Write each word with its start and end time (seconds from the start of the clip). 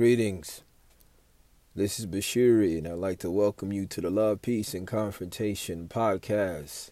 Greetings. 0.00 0.62
This 1.76 2.00
is 2.00 2.06
Bashiri, 2.06 2.78
and 2.78 2.88
I'd 2.88 2.94
like 2.94 3.18
to 3.18 3.30
welcome 3.30 3.70
you 3.70 3.84
to 3.84 4.00
the 4.00 4.08
Love, 4.08 4.40
Peace, 4.40 4.72
and 4.72 4.86
Confrontation 4.86 5.88
podcast. 5.88 6.88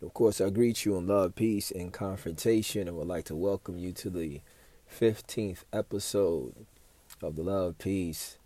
Of 0.00 0.14
course, 0.14 0.40
I 0.40 0.50
greet 0.50 0.84
you 0.84 0.96
in 0.96 1.08
love, 1.08 1.34
peace, 1.34 1.72
and 1.72 1.92
confrontation, 1.92 2.86
and 2.86 2.96
would 2.96 3.08
like 3.08 3.24
to 3.24 3.34
welcome 3.34 3.80
you 3.80 3.90
to 3.94 4.10
the 4.10 4.42
15th 4.88 5.64
episode 5.72 6.54
of 7.20 7.34
the 7.34 7.42
Love, 7.42 7.78
Peace, 7.78 8.38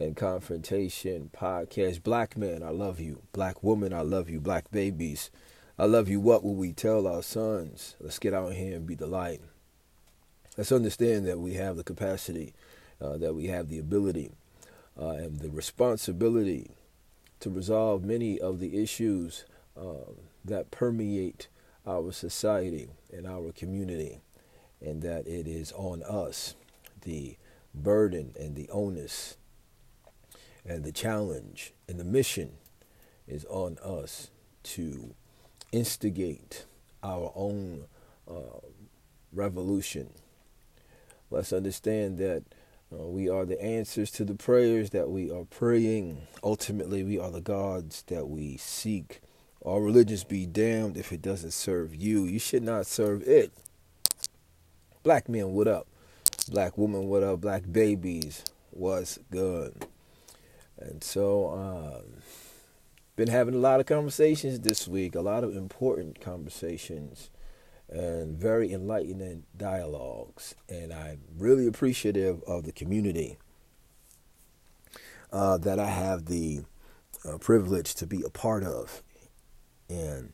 and 0.00 0.16
Confrontation 0.16 1.28
podcast. 1.38 2.02
Black 2.02 2.34
men, 2.38 2.62
I 2.62 2.70
love 2.70 2.98
you. 2.98 3.20
Black 3.34 3.62
women, 3.62 3.92
I 3.92 4.00
love 4.00 4.30
you. 4.30 4.40
Black 4.40 4.70
babies, 4.70 5.30
I 5.78 5.84
love 5.84 6.08
you. 6.08 6.18
What 6.18 6.42
will 6.42 6.54
we 6.54 6.72
tell 6.72 7.06
our 7.06 7.22
sons? 7.22 7.94
Let's 8.00 8.18
get 8.18 8.32
out 8.32 8.54
here 8.54 8.74
and 8.74 8.86
be 8.86 8.94
the 8.94 9.06
light. 9.06 9.42
Let's 10.56 10.72
understand 10.72 11.26
that 11.26 11.40
we 11.40 11.54
have 11.54 11.76
the 11.76 11.84
capacity 11.84 12.54
uh, 13.02 13.16
that 13.16 13.34
we 13.34 13.46
have 13.46 13.68
the 13.68 13.78
ability 13.78 14.30
uh, 15.00 15.10
and 15.10 15.40
the 15.40 15.50
responsibility 15.50 16.70
to 17.40 17.50
resolve 17.50 18.04
many 18.04 18.38
of 18.38 18.60
the 18.60 18.80
issues 18.80 19.44
uh, 19.76 20.12
that 20.44 20.70
permeate 20.70 21.48
our 21.86 22.12
society 22.12 22.88
and 23.12 23.26
our 23.26 23.50
community, 23.52 24.20
and 24.80 25.02
that 25.02 25.26
it 25.26 25.48
is 25.48 25.72
on 25.72 26.02
us 26.04 26.54
the 27.02 27.36
burden 27.74 28.32
and 28.38 28.54
the 28.54 28.68
onus 28.70 29.36
and 30.64 30.84
the 30.84 30.92
challenge 30.92 31.72
and 31.88 31.98
the 31.98 32.04
mission 32.04 32.52
is 33.26 33.44
on 33.46 33.78
us 33.82 34.30
to 34.62 35.14
instigate 35.72 36.66
our 37.02 37.32
own 37.34 37.84
uh, 38.30 38.60
revolution. 39.32 40.10
Let's 41.30 41.52
understand 41.52 42.18
that 42.18 42.44
uh, 42.92 43.06
we 43.06 43.28
are 43.28 43.44
the 43.44 43.62
answers 43.62 44.10
to 44.12 44.24
the 44.24 44.34
prayers 44.34 44.90
that 44.90 45.08
we 45.08 45.30
are 45.30 45.44
praying. 45.44 46.26
Ultimately, 46.42 47.02
we 47.02 47.18
are 47.18 47.30
the 47.30 47.40
gods 47.40 48.02
that 48.08 48.28
we 48.28 48.56
seek. 48.56 49.20
All 49.60 49.80
religions 49.80 50.24
be 50.24 50.44
damned 50.44 50.96
if 50.96 51.12
it 51.12 51.22
doesn't 51.22 51.52
serve 51.52 51.94
you. 51.94 52.24
You 52.24 52.38
should 52.38 52.62
not 52.62 52.86
serve 52.86 53.22
it. 53.22 53.52
Black 55.02 55.28
men, 55.28 55.52
what 55.52 55.68
up? 55.68 55.86
Black 56.50 56.76
woman, 56.76 57.08
what 57.08 57.22
up? 57.22 57.40
Black 57.40 57.62
babies, 57.70 58.44
what's 58.70 59.18
good? 59.30 59.86
And 60.78 61.02
so, 61.02 61.50
um, 61.50 62.22
been 63.16 63.28
having 63.28 63.54
a 63.54 63.58
lot 63.58 63.80
of 63.80 63.86
conversations 63.86 64.60
this 64.60 64.88
week, 64.88 65.14
a 65.14 65.20
lot 65.20 65.44
of 65.44 65.56
important 65.56 66.20
conversations 66.20 67.30
and 67.92 68.38
very 68.38 68.72
enlightening 68.72 69.44
dialogues. 69.56 70.54
And 70.68 70.92
I'm 70.92 71.20
really 71.36 71.66
appreciative 71.66 72.42
of 72.44 72.64
the 72.64 72.72
community 72.72 73.38
uh, 75.32 75.58
that 75.58 75.78
I 75.78 75.86
have 75.86 76.26
the 76.26 76.62
uh, 77.28 77.38
privilege 77.38 77.94
to 77.96 78.06
be 78.06 78.22
a 78.22 78.30
part 78.30 78.64
of. 78.64 79.02
And 79.88 80.32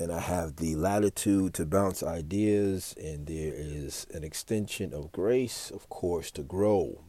and 0.00 0.12
I 0.12 0.20
have 0.20 0.56
the 0.56 0.76
latitude 0.76 1.54
to 1.54 1.66
bounce 1.66 2.04
ideas, 2.04 2.94
and 3.02 3.26
there 3.26 3.52
is 3.52 4.06
an 4.14 4.22
extension 4.22 4.94
of 4.94 5.10
grace, 5.10 5.72
of 5.72 5.88
course, 5.88 6.30
to 6.32 6.44
grow 6.44 7.02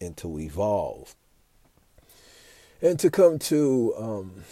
and 0.00 0.16
to 0.18 0.38
evolve 0.38 1.16
and 2.82 2.98
to 2.98 3.10
come 3.10 3.38
to 3.38 3.94
um, 3.96 4.44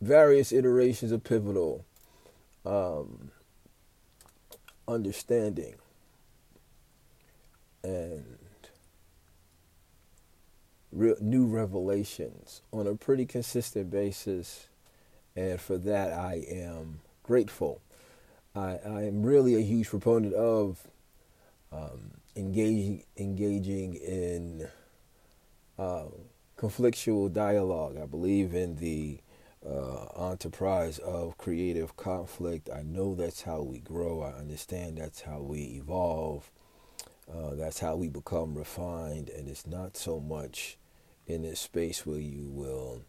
various 0.00 0.52
iterations 0.52 1.12
of 1.12 1.24
pivotal 1.24 1.84
um, 2.68 3.30
understanding 4.86 5.74
and 7.82 8.38
re- 10.92 11.14
new 11.20 11.46
revelations 11.46 12.62
on 12.72 12.86
a 12.86 12.94
pretty 12.94 13.24
consistent 13.24 13.90
basis. 13.90 14.68
And 15.34 15.60
for 15.60 15.78
that, 15.78 16.12
I 16.12 16.44
am 16.50 17.00
grateful. 17.22 17.80
I, 18.54 18.78
I 18.84 19.02
am 19.04 19.22
really 19.22 19.54
a 19.54 19.60
huge 19.60 19.88
proponent 19.88 20.34
of 20.34 20.86
um, 21.72 22.12
engaging 22.36 23.04
engaging 23.16 23.94
in 23.94 24.68
uh, 25.78 26.06
conflictual 26.58 27.32
dialogue. 27.32 27.96
I 28.02 28.06
believe 28.06 28.54
in 28.54 28.76
the 28.76 29.20
uh, 29.68 30.30
enterprise 30.30 30.98
of 30.98 31.36
creative 31.36 31.96
conflict. 31.96 32.68
I 32.74 32.82
know 32.82 33.14
that's 33.14 33.42
how 33.42 33.62
we 33.62 33.78
grow. 33.78 34.22
I 34.22 34.38
understand 34.38 34.98
that's 34.98 35.22
how 35.22 35.40
we 35.40 35.80
evolve. 35.82 36.50
Uh, 37.32 37.54
that's 37.54 37.80
how 37.80 37.96
we 37.96 38.08
become 38.08 38.54
refined. 38.54 39.28
And 39.28 39.48
it's 39.48 39.66
not 39.66 39.96
so 39.96 40.20
much 40.20 40.78
in 41.26 41.42
this 41.42 41.60
space 41.60 42.06
where 42.06 42.18
you 42.18 42.48
will 42.48 43.02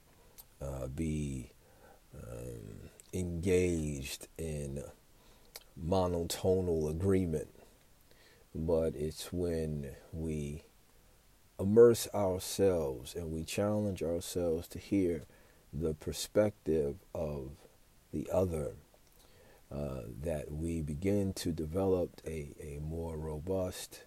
uh, 0.61 0.87
be 0.87 1.51
um, 2.13 2.89
engaged 3.13 4.27
in 4.37 4.83
monotonal 5.81 6.89
agreement, 6.89 7.47
but 8.53 8.95
it's 8.95 9.31
when 9.31 9.91
we 10.11 10.63
immerse 11.59 12.07
ourselves 12.13 13.15
and 13.15 13.31
we 13.31 13.43
challenge 13.43 14.03
ourselves 14.03 14.67
to 14.67 14.79
hear 14.79 15.23
the 15.73 15.93
perspective 15.93 16.95
of 17.13 17.51
the 18.11 18.29
other, 18.31 18.73
uh, 19.71 20.01
that 20.23 20.51
we 20.51 20.81
begin 20.81 21.31
to 21.33 21.51
develop 21.51 22.21
a, 22.25 22.55
a 22.59 22.79
more 22.81 23.17
robust 23.17 24.03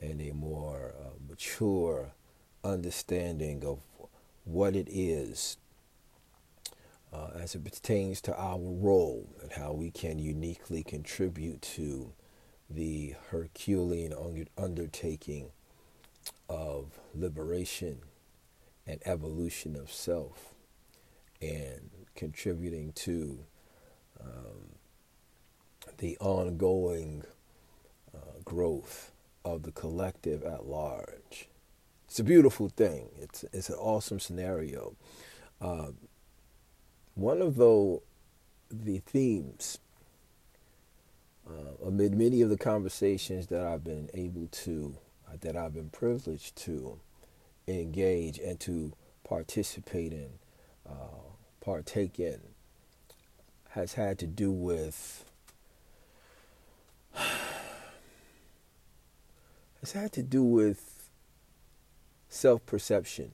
and 0.00 0.20
a 0.20 0.32
more 0.32 0.94
uh, 0.98 1.08
mature 1.28 2.12
understanding 2.62 3.64
of 3.64 3.80
what 4.44 4.76
it 4.76 4.88
is 4.90 5.56
uh, 7.12 7.30
as 7.34 7.54
it 7.54 7.64
pertains 7.64 8.20
to 8.20 8.36
our 8.36 8.58
role 8.58 9.28
and 9.42 9.52
how 9.52 9.72
we 9.72 9.90
can 9.90 10.18
uniquely 10.18 10.82
contribute 10.82 11.60
to 11.60 12.12
the 12.68 13.14
Herculean 13.30 14.14
undertaking 14.56 15.50
of 16.48 17.00
liberation 17.14 17.98
and 18.86 19.00
evolution 19.04 19.74
of 19.74 19.90
self 19.90 20.54
and 21.40 21.90
contributing 22.14 22.92
to 22.92 23.44
um, 24.20 24.76
the 25.98 26.16
ongoing 26.18 27.24
uh, 28.14 28.40
growth 28.44 29.12
of 29.44 29.62
the 29.62 29.72
collective 29.72 30.42
at 30.42 30.66
large. 30.66 31.48
It's 32.06 32.18
a 32.18 32.24
beautiful 32.24 32.68
thing. 32.68 33.08
It's 33.18 33.44
it's 33.52 33.68
an 33.68 33.76
awesome 33.76 34.18
scenario. 34.18 34.96
Uh, 35.60 35.92
one 37.14 37.40
of 37.40 37.56
the 37.56 38.00
the 38.70 38.98
themes 38.98 39.78
uh, 41.48 41.86
amid 41.86 42.14
many 42.14 42.42
of 42.42 42.50
the 42.50 42.58
conversations 42.58 43.46
that 43.48 43.64
I've 43.64 43.84
been 43.84 44.08
able 44.14 44.48
to 44.48 44.96
uh, 45.28 45.36
that 45.40 45.56
I've 45.56 45.74
been 45.74 45.90
privileged 45.90 46.56
to 46.64 47.00
engage 47.66 48.38
and 48.38 48.58
to 48.60 48.92
participate 49.24 50.12
in 50.12 50.30
uh, 50.88 51.19
partake 51.60 52.18
in 52.18 52.40
has 53.70 53.94
had 53.94 54.18
to 54.18 54.26
do 54.26 54.50
with 54.50 55.24
has 59.80 59.92
had 59.92 60.12
to 60.12 60.22
do 60.22 60.42
with 60.42 61.08
self-perception. 62.28 63.32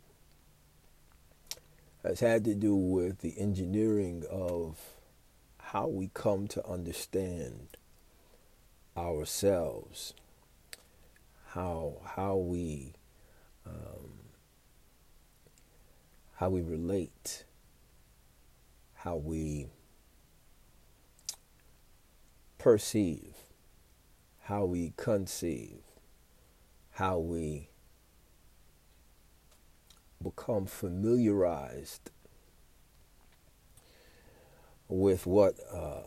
Has 2.03 2.21
had 2.21 2.45
to 2.45 2.55
do 2.55 2.75
with 2.75 3.19
the 3.19 3.35
engineering 3.39 4.25
of 4.31 4.79
how 5.59 5.89
we 5.89 6.11
come 6.15 6.47
to 6.49 6.65
understand 6.67 7.77
ourselves. 8.97 10.15
How 11.49 11.95
how 12.17 12.37
we 12.37 12.93
um, 13.67 14.13
how 16.37 16.51
we 16.51 16.61
relate 16.61 17.45
how 19.07 19.15
we 19.15 19.69
perceive, 22.59 23.37
how 24.41 24.65
we 24.65 24.93
conceive, 24.97 25.79
how 26.91 27.17
we 27.17 27.69
become 30.21 30.67
familiarized 30.67 32.11
with 34.89 35.25
what 35.25 35.55
uh, 35.73 36.01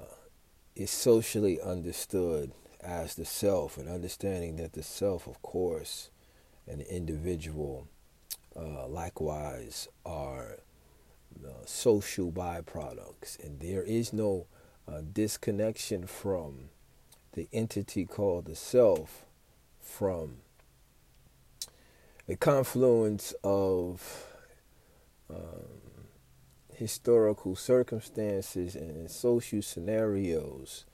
is 0.76 0.92
socially 0.92 1.58
understood 1.62 2.52
as 2.82 3.16
the 3.16 3.24
self, 3.24 3.78
and 3.78 3.88
understanding 3.88 4.58
that 4.58 4.74
the 4.74 4.84
self, 4.84 5.26
of 5.26 5.42
course, 5.42 6.10
and 6.68 6.82
the 6.82 6.94
individual 6.94 7.88
uh, 8.58 8.86
likewise 8.90 9.88
are 10.06 10.58
social 11.66 12.32
byproducts, 12.32 13.44
and 13.44 13.60
there 13.60 13.84
is 13.84 14.14
no 14.14 14.48
uh, 14.88 15.02
disconnection 15.14 16.08
from 16.08 16.70
the 17.34 17.48
entity 17.54 18.06
called 18.06 18.46
the 18.46 18.56
self 18.56 19.26
from 19.80 20.38
a 22.28 22.36
confluence 22.36 23.34
of 23.44 24.26
um, 25.30 25.80
historical 26.76 27.56
circumstances 27.56 28.76
and 28.76 29.10
social 29.10 29.62
scenarios 29.62 30.86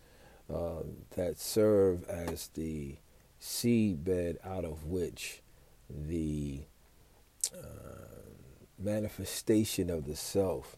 uh, 0.53 0.83
that 1.15 1.39
serve 1.39 2.03
as 2.09 2.47
the 2.53 2.95
seedbed 3.39 4.37
out 4.43 4.65
of 4.65 4.85
which 4.85 5.41
the 5.89 6.61
uh, 6.61 6.74
manifestation 8.85 9.89
of 9.89 10.05
the 10.05 10.15
self 10.15 10.75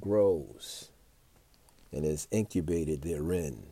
grows 0.00 0.90
and 1.92 2.04
is 2.04 2.26
incubated 2.30 3.02
therein. 3.02 3.66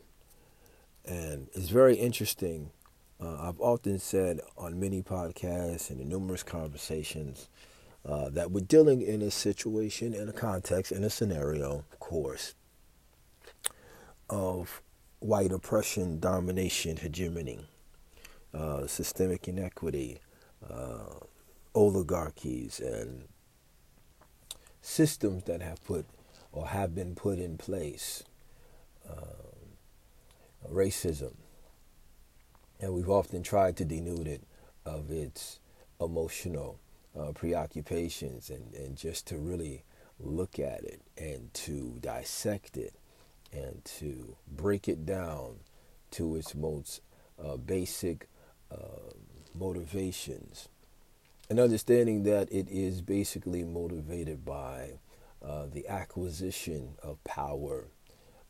And 1.03 1.47
it's 1.53 1.69
very 1.69 1.95
interesting. 1.95 2.71
Uh, 3.21 3.49
I've 3.49 3.59
often 3.59 3.99
said 3.99 4.39
on 4.57 4.79
many 4.79 5.01
podcasts 5.01 5.89
and 5.89 5.99
in 5.99 6.09
numerous 6.09 6.43
conversations 6.43 7.49
uh, 8.05 8.29
that 8.29 8.51
we're 8.51 8.61
dealing 8.61 9.01
in 9.01 9.21
a 9.21 9.31
situation, 9.31 10.13
in 10.13 10.29
a 10.29 10.33
context, 10.33 10.91
in 10.91 11.03
a 11.03 11.09
scenario, 11.09 11.83
of 11.91 11.99
course, 11.99 12.53
of 14.29 14.81
white 15.19 15.51
oppression, 15.51 16.19
domination, 16.19 16.97
hegemony, 16.97 17.65
uh, 18.53 18.85
systemic 18.85 19.47
inequity, 19.47 20.19
uh, 20.69 21.19
oligarchies, 21.75 22.79
and 22.79 23.25
systems 24.81 25.43
that 25.43 25.61
have 25.61 25.83
put 25.85 26.05
or 26.51 26.67
have 26.67 26.95
been 26.95 27.15
put 27.15 27.37
in 27.37 27.57
place, 27.57 28.23
um, 29.09 29.75
racism. 30.71 31.33
And 32.79 32.93
we've 32.93 33.09
often 33.09 33.43
tried 33.43 33.75
to 33.77 33.85
denude 33.85 34.27
it 34.27 34.43
of 34.85 35.11
its 35.11 35.59
emotional 35.99 36.79
uh, 37.17 37.31
preoccupations 37.33 38.49
and, 38.49 38.73
and 38.73 38.97
just 38.97 39.27
to 39.27 39.37
really 39.37 39.83
look 40.19 40.59
at 40.59 40.83
it 40.83 41.01
and 41.17 41.53
to 41.53 41.97
dissect 41.99 42.77
it 42.77 42.93
and 43.51 43.83
to 43.85 44.35
break 44.49 44.87
it 44.87 45.05
down 45.05 45.57
to 46.11 46.35
its 46.35 46.55
most 46.55 47.01
uh, 47.43 47.57
basic 47.57 48.29
uh, 48.71 49.11
motivations. 49.53 50.69
And 51.49 51.59
understanding 51.59 52.23
that 52.23 52.51
it 52.51 52.67
is 52.69 53.01
basically 53.01 53.63
motivated 53.63 54.43
by 54.43 54.99
uh, 55.43 55.67
the 55.71 55.87
acquisition 55.87 56.95
of 57.03 57.23
power 57.23 57.85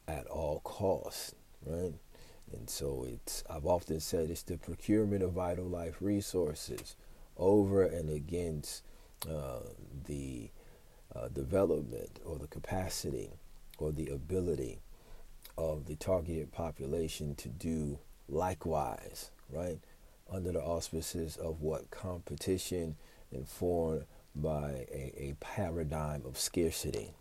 at 0.07 0.25
all 0.27 0.61
costs, 0.61 1.35
right? 1.65 1.93
And 2.53 2.69
so 2.69 3.05
it's, 3.07 3.43
I've 3.49 3.65
often 3.65 3.99
said 3.99 4.29
it's 4.29 4.43
the 4.43 4.57
procurement 4.57 5.23
of 5.23 5.33
vital 5.33 5.65
life 5.65 5.97
resources 5.99 6.95
over 7.37 7.83
and 7.83 8.09
against 8.09 8.83
uh, 9.29 9.59
the 10.05 10.49
uh, 11.13 11.27
development 11.29 12.19
or 12.25 12.37
the 12.37 12.47
capacity 12.47 13.31
or 13.77 13.91
the 13.91 14.07
ability 14.07 14.79
of 15.57 15.85
the 15.85 15.95
targeted 15.95 16.51
population 16.51 17.35
to 17.35 17.49
do 17.49 17.99
likewise, 18.29 19.31
right? 19.49 19.79
Under 20.31 20.51
the 20.51 20.61
auspices 20.61 21.37
of 21.37 21.61
what 21.61 21.91
competition 21.91 22.95
informed 23.31 24.05
by 24.35 24.85
a, 24.91 25.13
a 25.17 25.35
paradigm 25.39 26.23
of 26.25 26.37
scarcity. 26.37 27.11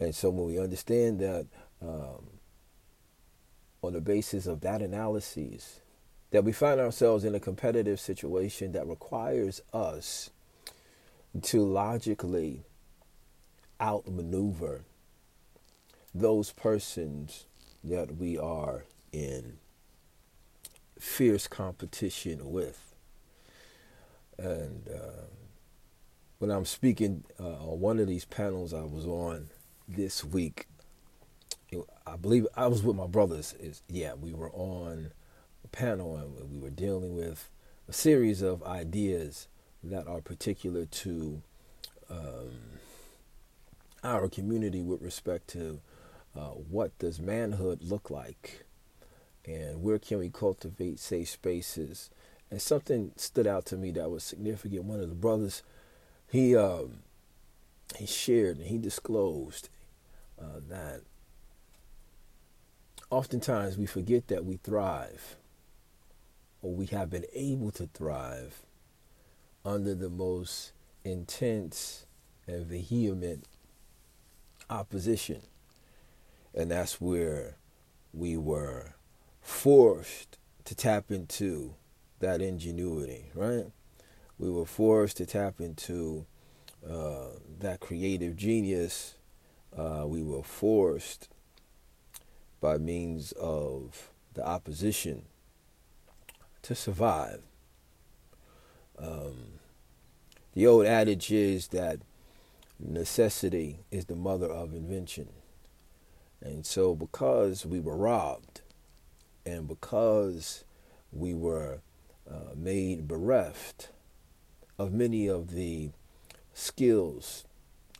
And 0.00 0.14
so 0.14 0.30
when 0.30 0.46
we 0.46 0.58
understand 0.58 1.20
that 1.20 1.46
um, 1.80 2.26
on 3.82 3.92
the 3.92 4.00
basis 4.00 4.46
of 4.46 4.60
that 4.62 4.82
analysis, 4.82 5.80
that 6.30 6.44
we 6.44 6.52
find 6.52 6.80
ourselves 6.80 7.24
in 7.24 7.34
a 7.34 7.40
competitive 7.40 8.00
situation 8.00 8.72
that 8.72 8.86
requires 8.86 9.60
us 9.72 10.30
to 11.42 11.64
logically 11.64 12.64
outmaneuver 13.80 14.84
those 16.14 16.52
persons 16.52 17.46
that 17.84 18.16
we 18.16 18.38
are 18.38 18.84
in 19.12 19.58
fierce 21.02 21.48
competition 21.48 22.52
with. 22.52 22.94
And 24.38 24.88
uh, 24.88 25.26
when 26.38 26.50
I'm 26.50 26.64
speaking 26.64 27.24
uh, 27.40 27.54
on 27.54 27.80
one 27.80 27.98
of 27.98 28.06
these 28.06 28.24
panels 28.24 28.72
I 28.72 28.82
was 28.82 29.04
on 29.04 29.48
this 29.88 30.24
week, 30.24 30.66
I 32.06 32.16
believe 32.16 32.46
I 32.56 32.68
was 32.68 32.82
with 32.82 32.96
my 32.96 33.06
brothers. 33.06 33.54
Is 33.58 33.82
yeah, 33.88 34.14
we 34.14 34.32
were 34.32 34.50
on 34.52 35.12
a 35.64 35.68
panel 35.68 36.16
and 36.16 36.50
we 36.50 36.58
were 36.58 36.70
dealing 36.70 37.16
with 37.16 37.50
a 37.88 37.92
series 37.92 38.40
of 38.40 38.62
ideas 38.62 39.48
that 39.82 40.06
are 40.06 40.20
particular 40.20 40.86
to 40.86 41.42
um, 42.08 42.52
our 44.04 44.28
community 44.28 44.82
with 44.82 45.02
respect 45.02 45.48
to 45.48 45.80
uh, 46.36 46.50
what 46.50 46.96
does 46.98 47.18
manhood 47.20 47.82
look 47.82 48.08
like 48.08 48.64
and 49.44 49.82
where 49.82 49.98
can 49.98 50.18
we 50.18 50.30
cultivate 50.30 50.98
safe 50.98 51.28
spaces? 51.30 52.10
And 52.50 52.60
something 52.60 53.12
stood 53.16 53.46
out 53.46 53.64
to 53.66 53.76
me 53.76 53.90
that 53.92 54.10
was 54.10 54.22
significant. 54.22 54.84
One 54.84 55.00
of 55.00 55.08
the 55.08 55.14
brothers 55.14 55.62
he 56.30 56.56
um, 56.56 57.00
he 57.96 58.06
shared 58.06 58.56
and 58.56 58.66
he 58.66 58.78
disclosed 58.78 59.68
uh, 60.40 60.60
that 60.68 61.02
oftentimes 63.10 63.76
we 63.76 63.84
forget 63.84 64.28
that 64.28 64.44
we 64.44 64.56
thrive 64.56 65.36
or 66.62 66.72
we 66.72 66.86
have 66.86 67.10
been 67.10 67.26
able 67.34 67.70
to 67.72 67.86
thrive 67.92 68.62
under 69.64 69.94
the 69.94 70.08
most 70.08 70.72
intense 71.04 72.06
and 72.46 72.66
vehement 72.66 73.44
opposition. 74.70 75.42
And 76.54 76.70
that's 76.70 77.00
where 77.00 77.56
we 78.14 78.36
were 78.36 78.94
forced 79.42 80.38
to 80.64 80.74
tap 80.74 81.10
into 81.10 81.74
that 82.20 82.40
ingenuity, 82.40 83.26
right? 83.34 83.66
We 84.38 84.50
were 84.50 84.64
forced 84.64 85.18
to 85.18 85.26
tap 85.26 85.60
into 85.60 86.24
uh, 86.88 87.26
that 87.58 87.80
creative 87.80 88.36
genius. 88.36 89.14
Uh, 89.76 90.04
we 90.06 90.22
were 90.22 90.42
forced 90.42 91.28
by 92.60 92.78
means 92.78 93.32
of 93.32 94.10
the 94.34 94.46
opposition 94.46 95.24
to 96.62 96.74
survive. 96.74 97.42
Um, 98.98 99.58
the 100.54 100.66
old 100.66 100.86
adage 100.86 101.32
is 101.32 101.68
that 101.68 101.98
necessity 102.78 103.80
is 103.90 104.06
the 104.06 104.16
mother 104.16 104.50
of 104.50 104.74
invention. 104.74 105.28
And 106.40 106.66
so, 106.66 106.94
because 106.94 107.64
we 107.64 107.80
were 107.80 107.96
robbed 107.96 108.61
and 109.44 109.66
because 109.68 110.64
we 111.12 111.34
were 111.34 111.80
uh, 112.30 112.54
made 112.56 113.08
bereft 113.08 113.90
of 114.78 114.92
many 114.92 115.28
of 115.28 115.50
the 115.50 115.90
skills 116.54 117.44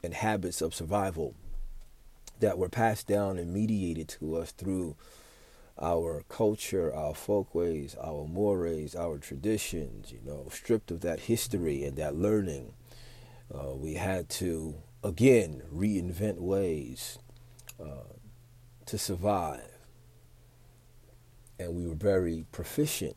and 0.03 0.15
habits 0.15 0.61
of 0.61 0.75
survival 0.75 1.35
that 2.41 2.59
were 2.59 2.69
passed 2.69 3.07
down 3.07 3.39
and 3.39 3.53
mediated 3.53 4.09
to 4.09 4.37
us 4.37 4.53
through 4.53 4.97
our 5.81 6.23
culture, 6.29 6.95
our 6.95 7.15
folkways, 7.15 7.97
our 8.03 8.27
mores, 8.27 8.95
our 8.95 9.19
traditions, 9.19 10.13
you 10.13 10.21
know, 10.25 10.47
stripped 10.51 10.91
of 10.91 11.01
that 11.01 11.21
history 11.21 11.85
and 11.85 11.97
that 11.97 12.15
learning, 12.15 12.73
uh, 13.53 13.75
we 13.75 13.95
had 13.95 14.29
to 14.29 14.75
again 15.03 15.63
reinvent 15.73 16.39
ways 16.39 17.19
uh, 17.81 18.15
to 18.87 18.99
survive. 18.99 19.72
And 21.63 21.77
we 21.77 21.87
were 21.87 21.95
very 21.95 22.45
proficient 22.53 23.17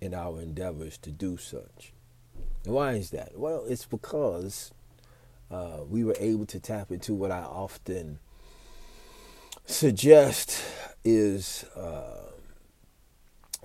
in 0.00 0.14
our 0.14 0.40
endeavors 0.40 0.98
to 0.98 1.10
do 1.10 1.36
such. 1.36 1.92
And 2.64 2.74
why 2.74 2.92
is 2.92 3.10
that? 3.10 3.38
Well, 3.38 3.64
it's 3.68 3.84
because 3.86 4.72
uh, 5.50 5.80
we 5.88 6.04
were 6.04 6.16
able 6.18 6.46
to 6.46 6.60
tap 6.60 6.90
into 6.90 7.14
what 7.14 7.30
I 7.30 7.40
often 7.40 8.18
suggest 9.66 10.62
is 11.04 11.64
uh, 11.76 12.30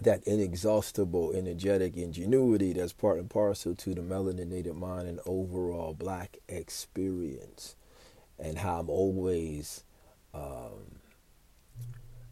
that 0.01 0.23
inexhaustible, 0.25 1.33
energetic 1.33 1.95
ingenuity 1.97 2.73
that's 2.73 2.93
part 2.93 3.19
and 3.19 3.29
parcel 3.29 3.75
to 3.75 3.93
the 3.93 4.01
melaninated 4.01 4.75
mind 4.75 5.07
and 5.07 5.19
overall 5.25 5.93
black 5.93 6.37
experience, 6.47 7.75
and 8.37 8.57
how 8.57 8.79
I'm 8.79 8.89
always 8.89 9.83
um, 10.33 10.99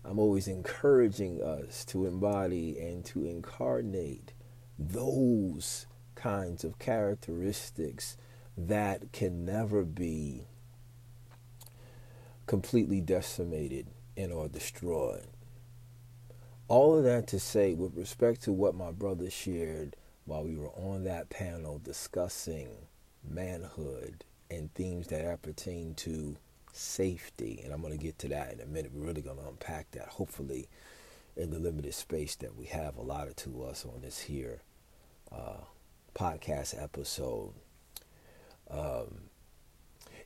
I'm 0.08 0.20
always 0.20 0.48
encouraging 0.48 1.42
us 1.42 1.84
to 1.86 2.06
embody 2.06 2.80
and 2.80 3.04
to 3.06 3.26
incarnate 3.26 4.32
those 4.80 5.86
kinds 6.16 6.64
of 6.64 6.80
characteristics 6.80 8.16
that 8.58 9.12
can 9.12 9.44
never 9.44 9.84
be 9.84 10.48
completely 12.46 13.02
decimated 13.02 13.88
and 14.16 14.32
or 14.32 14.48
destroyed. 14.48 15.28
All 16.70 16.98
of 16.98 17.04
that 17.04 17.28
to 17.28 17.40
say, 17.40 17.74
with 17.74 17.96
respect 17.98 18.42
to 18.44 18.54
what 18.54 18.76
my 18.76 18.92
brother 18.92 19.30
shared 19.30 19.98
while 20.24 20.44
we 20.44 20.56
were 20.56 20.72
on 20.72 21.04
that 21.04 21.30
panel 21.30 21.80
discussing 21.80 22.70
manhood 23.30 24.24
and 24.50 24.74
themes 24.74 25.08
that 25.08 25.26
appertain 25.26 25.96
to 25.96 26.38
safety. 26.78 27.62
And 27.64 27.74
I'm 27.74 27.82
going 27.82 27.98
to 27.98 28.04
get 28.04 28.20
to 28.20 28.28
that 28.30 28.54
in 28.54 28.62
a 28.62 28.66
minute. 28.66 28.92
We're 28.94 29.08
really 29.08 29.22
going 29.22 29.38
to 29.38 29.48
unpack 29.48 29.92
that, 29.92 30.08
hopefully, 30.08 30.68
in 31.36 31.52
the 31.52 31.60
limited 31.60 31.94
space 31.94 32.36
that 32.38 32.56
we 32.56 32.66
have 32.66 32.98
allotted 32.98 33.38
to 33.38 33.64
us 33.64 33.86
on 33.86 34.02
this 34.02 34.22
here 34.22 34.62
uh, 35.32 35.62
podcast 36.16 36.82
episode. 36.82 37.54
Um, 38.70 39.30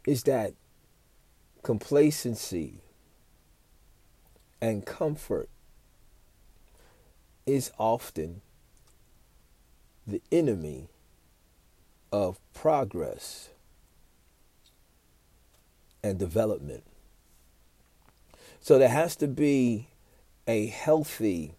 is 0.06 0.24
that 0.24 0.54
complacency 1.64 2.82
and 4.62 4.86
comfort 4.86 5.50
is 7.46 7.72
often 7.78 8.42
the 10.08 10.22
enemy 10.32 10.90
of 12.12 12.40
progress 12.54 13.50
and 16.04 16.18
development. 16.18 16.84
So 18.60 18.78
there 18.78 18.90
has 18.90 19.16
to 19.18 19.28
be 19.28 19.88
a 20.48 20.68
healthy 20.68 21.56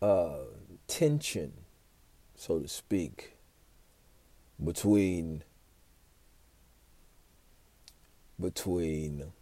uh, 0.00 0.44
tension, 0.86 1.52
so 2.34 2.58
to 2.58 2.68
speak, 2.68 3.36
between 4.62 5.42
between 8.40 9.32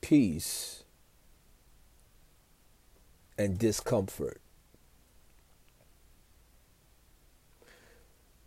peace 0.00 0.84
and 3.38 3.58
discomfort. 3.58 4.40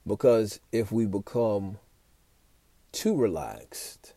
Because 0.05 0.59
if 0.71 0.91
we 0.91 1.05
become 1.05 1.79
too 2.93 3.15
relaxed, 3.15 4.13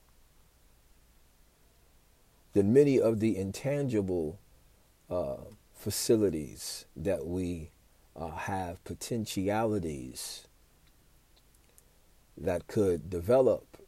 then 2.52 2.72
many 2.72 3.00
of 3.00 3.18
the 3.18 3.36
intangible 3.36 4.38
uh, 5.10 5.36
facilities 5.74 6.84
that 6.94 7.26
we 7.26 7.70
uh, 8.14 8.30
have 8.30 8.84
potentialities 8.84 10.46
that 12.36 12.66
could 12.68 13.10
develop 13.10 13.78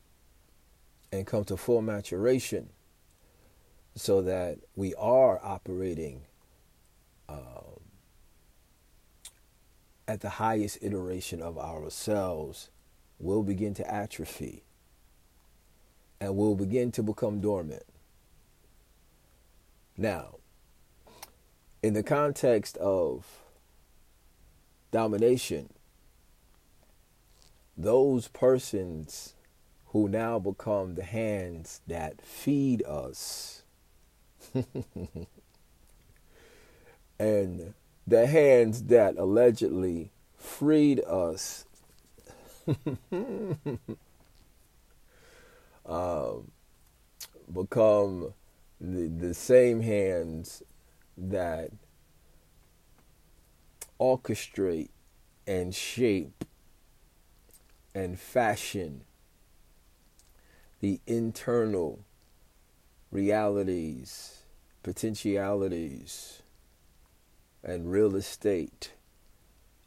and 1.12 1.26
come 1.26 1.44
to 1.44 1.56
full 1.56 1.82
maturation 1.82 2.70
so 3.94 4.22
that 4.22 4.58
we 4.74 4.94
are 4.94 5.40
operating 5.42 6.22
um, 7.28 7.80
at 10.06 10.20
the 10.20 10.30
highest 10.30 10.78
iteration 10.80 11.42
of 11.42 11.58
ourselves 11.58 12.70
will 13.18 13.42
begin 13.42 13.74
to 13.74 13.92
atrophy 13.92 14.62
and 16.20 16.36
will 16.36 16.54
begin 16.54 16.90
to 16.92 17.02
become 17.02 17.40
dormant. 17.40 17.84
Now, 19.96 20.36
in 21.82 21.94
the 21.94 22.02
context 22.02 22.76
of 22.78 23.26
domination, 24.90 25.70
those 27.76 28.28
persons 28.28 29.34
who 29.86 30.08
now 30.08 30.38
become 30.38 30.94
the 30.94 31.04
hands 31.04 31.80
that 31.86 32.20
feed 32.20 32.82
us 32.84 33.62
and 37.18 37.74
the 38.06 38.26
hands 38.26 38.84
that 38.84 39.16
allegedly 39.16 40.10
freed 40.36 41.00
us 41.04 41.64
um, 45.88 46.50
become 47.52 48.34
the, 48.80 49.08
the 49.08 49.34
same 49.34 49.80
hands 49.80 50.62
that 51.16 51.70
orchestrate 53.98 54.90
and 55.46 55.74
shape 55.74 56.44
and 57.94 58.18
fashion 58.18 59.04
the 60.80 61.00
internal 61.06 62.04
realities, 63.10 64.42
potentialities, 64.82 66.42
and 67.64 67.90
real 67.90 68.14
estate 68.14 68.92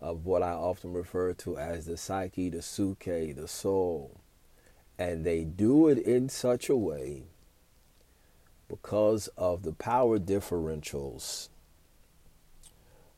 of 0.01 0.25
what 0.25 0.43
I 0.43 0.51
often 0.51 0.93
refer 0.93 1.33
to 1.33 1.57
as 1.57 1.85
the 1.85 1.95
psyche, 1.95 2.49
the 2.49 2.57
psuche, 2.57 3.35
the 3.35 3.47
soul. 3.47 4.20
And 5.01 5.25
they 5.25 5.43
do 5.43 5.87
it 5.87 5.97
in 5.97 6.29
such 6.29 6.69
a 6.69 6.75
way 6.75 7.23
because 8.67 9.29
of 9.35 9.63
the 9.63 9.71
power 9.71 10.19
differentials 10.19 11.49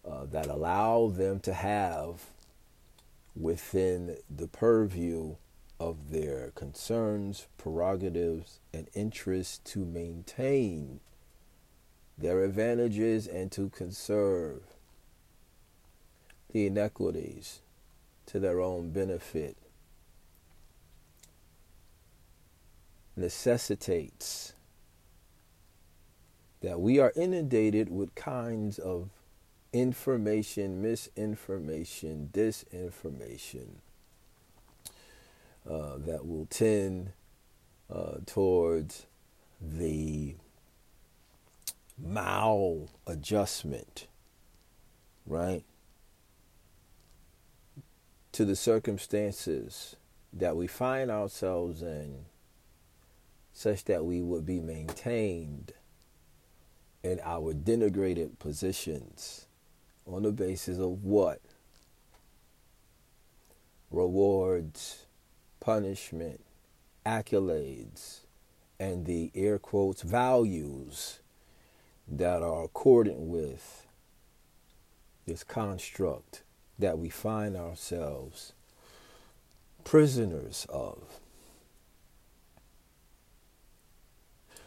uh, 0.10 0.24
that 0.32 0.48
allow 0.48 1.10
them 1.10 1.42
to 1.42 1.54
have 1.54 2.22
within 3.36 4.16
the 4.34 4.48
purview 4.48 5.36
of 5.78 6.10
their 6.10 6.52
concerns, 6.56 7.48
prerogatives, 7.58 8.62
and 8.74 8.88
interests 8.94 9.58
to 9.66 9.84
maintain 9.84 11.02
their 12.18 12.46
advantages 12.46 13.28
and 13.28 13.52
to 13.52 13.68
conserve 13.68 14.62
the 16.54 16.66
inequities 16.66 17.60
to 18.28 18.40
their 18.40 18.62
own 18.62 18.92
benefit 18.92 19.58
necessitates 23.16 24.54
that 26.62 26.80
we 26.80 27.00
are 27.00 27.12
inundated 27.16 27.90
with 27.90 28.16
kinds 28.16 28.80
of 28.80 29.10
information, 29.74 30.82
misinformation, 30.82 32.30
disinformation 32.32 33.68
uh, 35.70 35.98
that 35.98 36.26
will 36.26 36.48
tend 36.50 37.12
uh, 37.94 38.16
towards 38.26 39.06
the 39.62 40.36
mal 41.98 42.90
adjustment, 43.06 44.08
right? 45.26 45.64
To 48.34 48.46
the 48.46 48.56
circumstances 48.56 49.96
that 50.32 50.56
we 50.56 50.68
find 50.68 51.12
ourselves 51.12 51.82
in, 51.82 52.26
such 53.54 53.86
that 53.86 54.06
we 54.06 54.22
would 54.22 54.46
be 54.46 54.60
maintained 54.60 55.74
in 57.04 57.20
our 57.24 57.54
denigrated 57.54 58.40
positions 58.40 59.48
on 60.06 60.24
the 60.24 60.32
basis 60.32 60.80
of 60.80 61.04
what? 61.04 61.40
Rewards, 63.92 65.06
punishment, 65.60 66.44
accolades, 67.06 68.22
and 68.80 69.06
the 69.06 69.32
air 69.36 69.60
quotes 69.60 70.02
values 70.02 71.20
that 72.08 72.42
are 72.42 72.64
accordant 72.64 73.20
with 73.20 73.88
this 75.26 75.44
construct 75.44 76.44
that 76.80 76.98
we 76.98 77.10
find 77.10 77.56
ourselves 77.56 78.54
prisoners 79.84 80.66
of. 80.70 81.20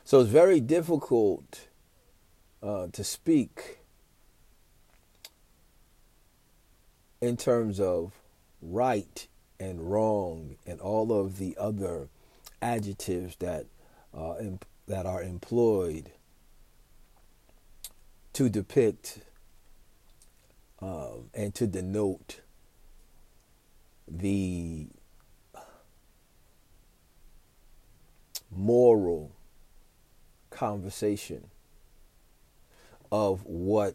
So 0.07 0.21
it's 0.21 0.31
very 0.31 0.61
difficult 0.61 1.67
uh, 2.63 2.87
to 2.93 3.03
speak 3.03 3.81
in 7.21 7.37
terms 7.37 7.81
of 7.81 8.13
right 8.63 9.27
and 9.59 9.91
wrong 9.91 10.59
and 10.65 10.81
all 10.81 11.13
of 11.13 11.39
the 11.39 11.57
other 11.59 12.09
adjectives 12.63 13.35
that 13.41 13.67
uh, 14.17 14.37
imp- 14.39 14.65
that 14.87 15.07
are 15.07 15.25
employed 15.25 16.13
to 18.35 18.49
depict 18.49 19.19
um, 20.81 21.31
and 21.35 21.53
to 21.57 21.67
denote 21.67 22.43
the 24.07 24.87
moral 28.53 29.36
conversation 30.57 31.51
of 33.13 33.45
what 33.45 33.95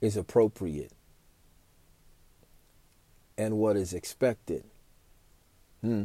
is 0.00 0.16
appropriate 0.16 0.92
and 3.38 3.56
what 3.56 3.76
is 3.76 3.92
expected. 3.92 4.64
Hmm. 5.80 6.04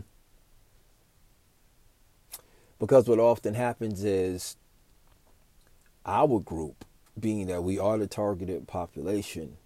Because 2.79 3.07
what 3.07 3.19
often 3.19 3.55
happens 3.55 4.03
is 4.03 4.55
our 6.05 6.39
group, 6.39 6.85
being 7.19 7.47
that 7.47 7.63
we 7.63 7.77
are 7.79 7.97
the 7.97 8.07
targeted 8.07 8.67
population, 8.67 9.57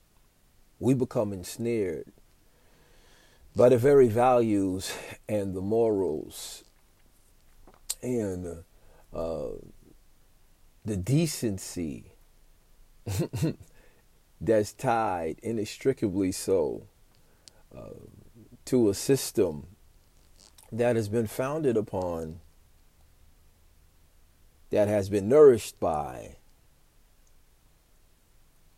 we 0.80 0.94
become 0.94 1.32
ensnared 1.34 2.12
by 3.56 3.70
the 3.70 3.78
very 3.78 4.08
values 4.08 4.94
and 5.30 5.56
the 5.56 5.62
morals 5.62 6.64
and 8.02 8.64
uh, 9.16 9.52
the 10.84 10.98
decency 10.98 12.12
that's 14.42 14.74
tied 14.74 15.40
inextricably 15.42 16.32
so 16.32 16.88
uh, 17.76 17.90
to 18.66 18.90
a 18.90 18.94
system 18.94 19.68
that 20.72 20.96
has 20.96 21.08
been 21.08 21.28
founded 21.28 21.78
upon, 21.78 22.42
that 24.70 24.88
has 24.88 25.08
been 25.10 25.30
nourished 25.30 25.80
by 25.80 26.36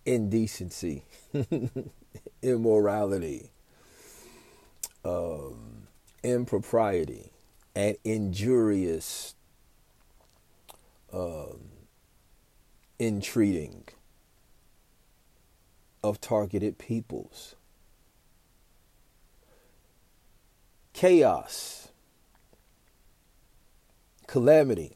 indecency, 0.05 1.03
immorality, 2.41 3.51
um, 5.03 5.87
impropriety, 6.23 7.31
and 7.75 7.97
injurious 8.03 9.33
um, 11.13 11.59
entreating 12.99 13.83
of 16.03 16.19
targeted 16.21 16.77
peoples. 16.77 17.55
Chaos, 20.93 21.89
calamity, 24.25 24.95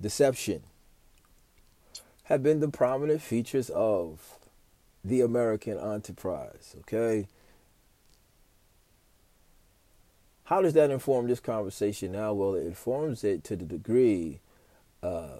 deception 0.00 0.62
have 2.24 2.42
been 2.42 2.60
the 2.60 2.68
prominent 2.68 3.22
features 3.22 3.70
of 3.70 4.38
the 5.02 5.20
American 5.20 5.78
enterprise, 5.78 6.74
okay? 6.80 7.26
How 10.44 10.60
does 10.60 10.74
that 10.74 10.90
inform 10.90 11.26
this 11.26 11.40
conversation 11.40 12.12
now? 12.12 12.34
Well, 12.34 12.54
it 12.54 12.66
informs 12.66 13.24
it 13.24 13.44
to 13.44 13.56
the 13.56 13.64
degree 13.64 14.40
uh, 15.02 15.38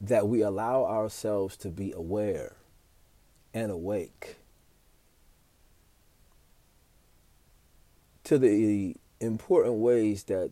that 0.00 0.28
we 0.28 0.40
allow 0.40 0.84
ourselves 0.84 1.56
to 1.58 1.68
be 1.68 1.92
aware 1.92 2.54
and 3.52 3.70
awake 3.70 4.36
to 8.24 8.38
the 8.38 8.96
important 9.20 9.74
ways 9.76 10.24
that 10.24 10.50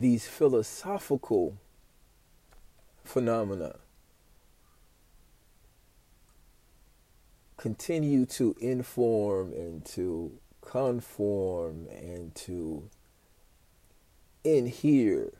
these 0.00 0.26
philosophical 0.26 1.56
phenomena 3.04 3.76
continue 7.58 8.24
to 8.24 8.54
inform 8.60 9.52
and 9.52 9.84
to 9.84 10.32
conform 10.60 11.88
and 11.88 12.34
to 12.34 12.88
inhere 14.44 15.32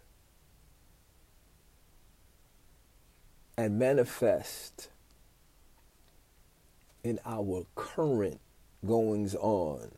and 3.57 3.79
manifest 3.79 4.91
in 7.05 7.21
our 7.25 7.65
current 7.77 8.41
goings 8.85 9.35
on 9.37 9.93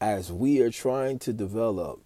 as 0.00 0.32
we 0.32 0.60
are 0.60 0.70
trying 0.70 1.18
to 1.18 1.32
develop 1.32 2.00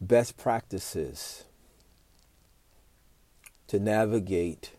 best 0.00 0.38
practices 0.38 1.44
to 3.68 3.78
navigate 3.78 4.72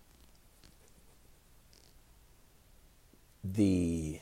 the 3.44 4.20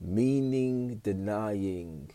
meaning 0.00 1.00
denying 1.02 2.10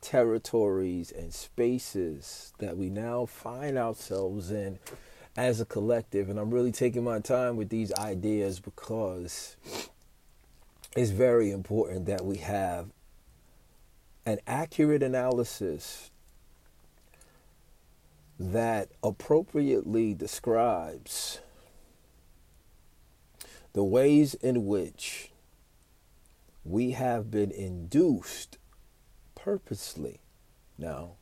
territories 0.00 1.10
and 1.10 1.34
spaces 1.34 2.52
that 2.58 2.76
we 2.76 2.88
now 2.88 3.26
find 3.26 3.76
ourselves 3.76 4.50
in 4.50 4.78
as 5.36 5.60
a 5.60 5.64
collective. 5.64 6.28
And 6.28 6.38
I'm 6.38 6.50
really 6.50 6.72
taking 6.72 7.02
my 7.02 7.18
time 7.18 7.56
with 7.56 7.70
these 7.70 7.92
ideas 7.94 8.60
because 8.60 9.56
it's 10.96 11.10
very 11.10 11.50
important 11.50 12.06
that 12.06 12.24
we 12.24 12.38
have 12.38 12.86
an 14.26 14.40
accurate 14.46 15.04
analysis 15.04 16.10
that 18.38 18.90
appropriately 19.02 20.12
describes 20.12 21.40
the 23.72 23.84
ways 23.84 24.34
in 24.34 24.66
which 24.66 25.30
we 26.64 26.90
have 26.90 27.30
been 27.30 27.52
induced 27.52 28.58
purposely. 29.36 30.20
Now 30.76 31.12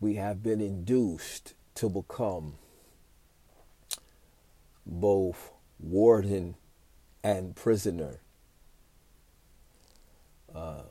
we 0.00 0.14
have 0.14 0.42
been 0.42 0.60
induced 0.60 1.54
to 1.74 1.88
become 1.88 2.54
both 4.86 5.52
warden 5.80 6.56
and 7.22 7.54
prisoner 7.54 8.20
uh, 10.54 10.82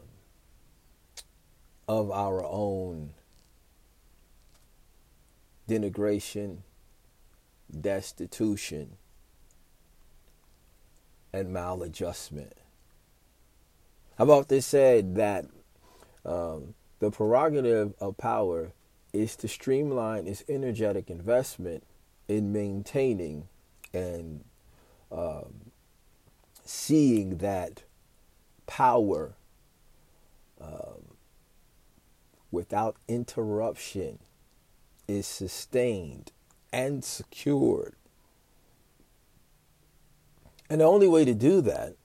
of 1.87 2.11
our 2.11 2.43
own 2.43 3.13
denigration, 5.67 6.59
destitution, 7.81 8.97
and 11.33 11.53
maladjustment. 11.53 12.53
I've 14.17 14.29
often 14.29 14.61
said 14.61 15.15
that 15.15 15.45
um, 16.25 16.73
the 16.99 17.11
prerogative 17.11 17.93
of 17.99 18.17
power 18.17 18.71
is 19.13 19.35
to 19.37 19.47
streamline 19.47 20.27
its 20.27 20.43
energetic 20.49 21.09
investment 21.09 21.83
in 22.27 22.51
maintaining 22.51 23.47
and 23.93 24.43
um, 25.11 25.71
seeing 26.63 27.37
that 27.37 27.83
power 28.65 29.35
um, 30.59 31.15
without 32.51 32.97
interruption 33.07 34.19
is 35.07 35.25
sustained 35.25 36.31
and 36.73 37.03
secured. 37.03 37.95
And 40.69 40.81
the 40.81 40.85
only 40.85 41.07
way 41.07 41.23
to 41.23 41.33
do 41.33 41.61
that, 41.61 41.95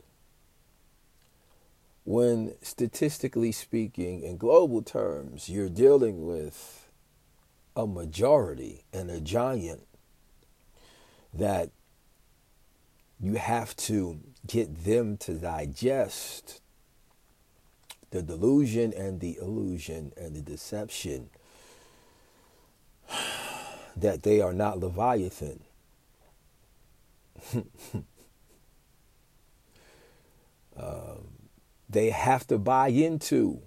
when 2.05 2.55
statistically 2.63 3.53
speaking, 3.53 4.23
in 4.23 4.37
global 4.37 4.83
terms, 4.83 5.49
you're 5.49 5.69
dealing 5.69 6.27
with 6.27 6.89
a 7.75 7.87
majority 7.87 8.85
and 8.93 9.11
a 9.11 9.21
giant 9.21 9.87
that 11.33 11.71
you 13.23 13.35
have 13.35 13.75
to 13.77 14.19
get 14.47 14.85
them 14.85 15.17
to 15.17 15.35
digest 15.35 16.61
the 18.11 18.21
delusion 18.21 18.93
and 18.93 19.21
the 19.21 19.39
illusion 19.41 20.13
and 20.17 20.35
the 20.35 20.41
deception 20.41 21.31
that 23.97 24.25
they 24.25 24.41
are 24.41 24.53
not 24.53 24.81
Leviathan. 24.81 25.61
um, 30.77 31.29
they 31.89 32.11
have 32.11 32.45
to 32.49 32.59
buy 32.59 32.89
into 32.89 33.61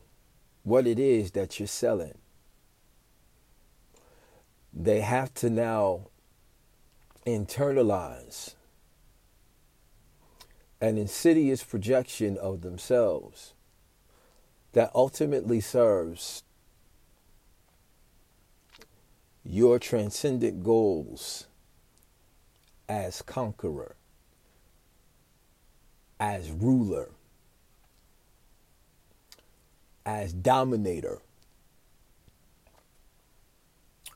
what 0.64 0.86
it 0.86 1.00
is 1.00 1.32
that 1.32 1.60
you're 1.60 1.68
selling. 1.68 2.18
They 4.74 5.00
have 5.00 5.34
to 5.36 5.50
now 5.50 6.08
internalize 7.26 8.56
an 10.82 10.98
insidious 10.98 11.64
projection 11.64 12.38
of 12.38 12.62
themselves 12.62 13.54
that 14.74 14.92
ultimately 14.94 15.60
serves 15.62 16.44
your 19.44 19.80
transcendent 19.80 20.64
goals 20.64 21.48
as 22.90 23.22
conqueror, 23.22 23.96
as 26.20 26.52
ruler, 26.52 27.10
as 30.06 30.34
dominator, 30.34 31.20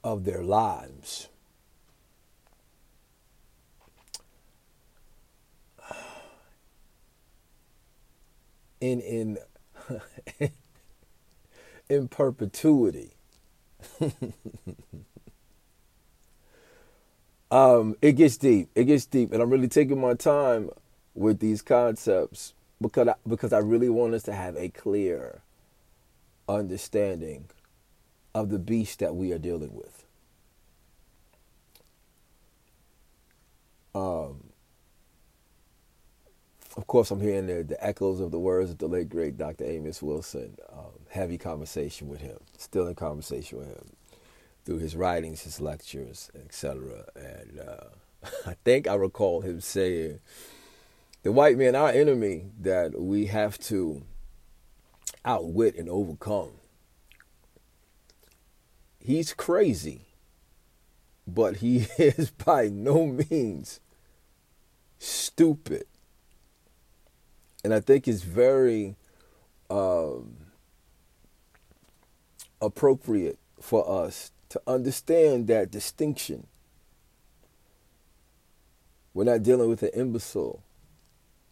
of 0.04 0.24
their 0.24 0.43
lives. 0.43 1.30
In 8.82 9.02
in 9.02 9.38
in 11.89 12.08
perpetuity. 12.08 13.12
um, 17.52 17.96
it 18.02 18.13
gets 18.13 18.38
deep. 18.38 18.70
It 18.76 18.86
gets 18.86 19.06
deep, 19.06 19.32
and 19.34 19.42
I'm 19.42 19.50
really 19.50 19.68
taking 19.68 20.00
my 20.00 20.13
time 20.13 20.70
with 21.15 21.39
these 21.39 21.62
concepts 21.62 22.54
because 22.82 23.08
I, 23.10 23.15
because 23.28 23.54
I 23.54 23.60
really 23.60 23.89
want 23.89 24.13
us 24.13 24.24
to 24.24 24.34
have 24.34 24.56
a 24.56 24.70
clear 24.70 25.42
understanding 26.48 27.46
of 28.34 28.50
the 28.50 28.60
beast 28.60 29.00
that 29.00 29.15
we 29.15 29.32
are 29.34 29.38
dealing 29.39 29.76
with. 29.76 30.06
Um, 33.96 34.49
of 36.80 36.88
course, 36.88 37.12
I'm 37.12 37.20
hearing 37.20 37.48
the, 37.48 37.62
the, 37.63 37.86
echoes 37.86 38.22
of 38.22 38.32
the 38.32 38.39
words 38.39 38.72
of 38.72 38.78
the 38.78 38.88
late 38.88 39.10
great 39.10 39.38
Dr. 39.38 39.65
Amos 39.65 40.02
Wilson. 40.02 40.56
Um, 40.72 40.94
heavy 41.10 41.38
conversation 41.38 42.08
with 42.08 42.22
him, 42.22 42.38
still 42.58 42.88
in 42.88 42.96
conversation 42.96 43.58
with 43.58 43.68
him 43.68 43.89
through 44.63 44.78
his 44.78 44.96
writings, 44.96 45.42
his 45.42 45.60
lectures, 45.60 46.32
etc. 46.42 47.04
And 47.18 47.60
uh, 47.60 48.28
I 48.48 48.56
think 48.63 48.88
I 48.88 48.94
recall 48.94 49.42
him 49.42 49.60
saying, 49.60 50.22
"The 51.24 51.34
white 51.34 51.58
man, 51.58 51.76
our 51.76 51.89
enemy, 51.89 52.46
that 52.62 52.98
we 52.98 53.26
have 53.26 53.58
to 53.63 54.04
outwit 55.26 55.76
and 55.76 55.89
overcome." 55.89 56.52
He's 59.02 59.34
crazy, 59.34 60.06
but 61.28 61.58
he 61.58 61.88
is 61.98 62.32
by 62.32 62.70
no 62.70 63.06
means 63.06 63.82
stupid. 64.98 65.88
And 67.63 67.74
I 67.74 67.80
think 67.80 68.08
it's 68.08 68.24
very 68.24 68.95
um, 69.69 70.38
appropriate 72.62 73.38
for 73.62 74.06
us 74.06 74.32
to 74.50 74.62
understand 74.65 75.48
that 75.48 75.69
distinction. 75.69 76.48
We're 79.13 79.26
not 79.26 79.43
dealing 79.43 79.69
with 79.69 79.84
an 79.84 79.89
imbecile 79.93 80.63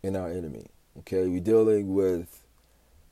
in 0.01 0.15
our 0.15 0.29
enemy. 0.29 0.67
Okay, 0.99 1.27
we're 1.27 1.39
dealing 1.39 1.93
with 1.93 2.43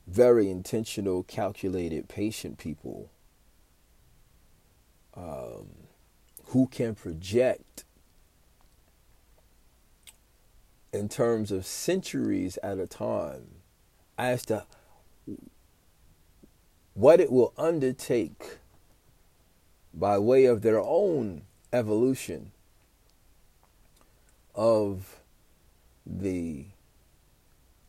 very 0.06 0.50
intentional, 0.50 1.22
calculated, 1.24 2.08
patient 2.08 2.58
people 2.58 3.10
um, 5.14 5.68
who 6.46 6.66
can 6.68 6.94
project 6.94 7.84
in 10.92 11.08
terms 11.08 11.50
of 11.52 11.66
centuries 11.66 12.58
at 12.62 12.78
a 12.78 12.86
time 12.86 13.46
as 14.18 14.46
to 14.46 14.64
what 16.94 17.20
it 17.20 17.30
will 17.30 17.52
undertake 17.58 18.58
by 19.92 20.18
way 20.18 20.44
of 20.46 20.62
their 20.62 20.80
own 20.80 21.42
evolution 21.72 22.52
of 24.54 25.20
the 26.06 26.66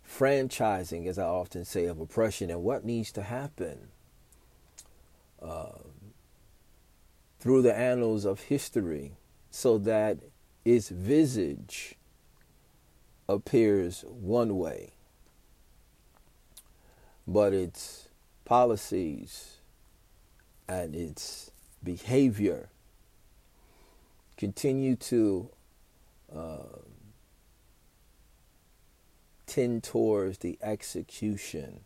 franchising, 0.07 1.05
as 1.07 1.19
I 1.19 1.25
often 1.25 1.63
say, 1.63 1.85
of 1.85 1.99
oppression 1.99 2.49
and 2.49 2.63
what 2.63 2.83
needs 2.83 3.11
to 3.13 3.21
happen 3.21 3.89
uh, 5.41 5.79
through 7.39 7.61
the 7.61 7.75
annals 7.75 8.25
of 8.25 8.41
history 8.41 9.13
so 9.51 9.77
that 9.79 10.17
its 10.65 10.89
visage 10.89 11.96
appears 13.29 14.03
one 14.07 14.57
way, 14.57 14.91
but 17.27 17.53
its 17.53 18.07
policies 18.45 19.57
and 20.67 20.95
its 20.95 21.51
behavior 21.83 22.69
continue 24.37 24.95
to 24.95 25.49
uh, 26.33 26.79
tend 29.45 29.83
towards 29.83 30.39
the 30.39 30.57
execution 30.61 31.81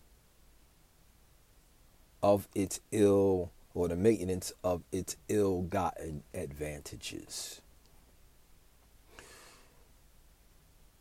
of 2.22 2.48
its 2.54 2.80
ill 2.92 3.52
or 3.74 3.88
the 3.88 3.96
maintenance 3.96 4.52
of 4.64 4.84
its 4.92 5.16
ill 5.30 5.62
gotten 5.62 6.24
advantages. 6.34 7.62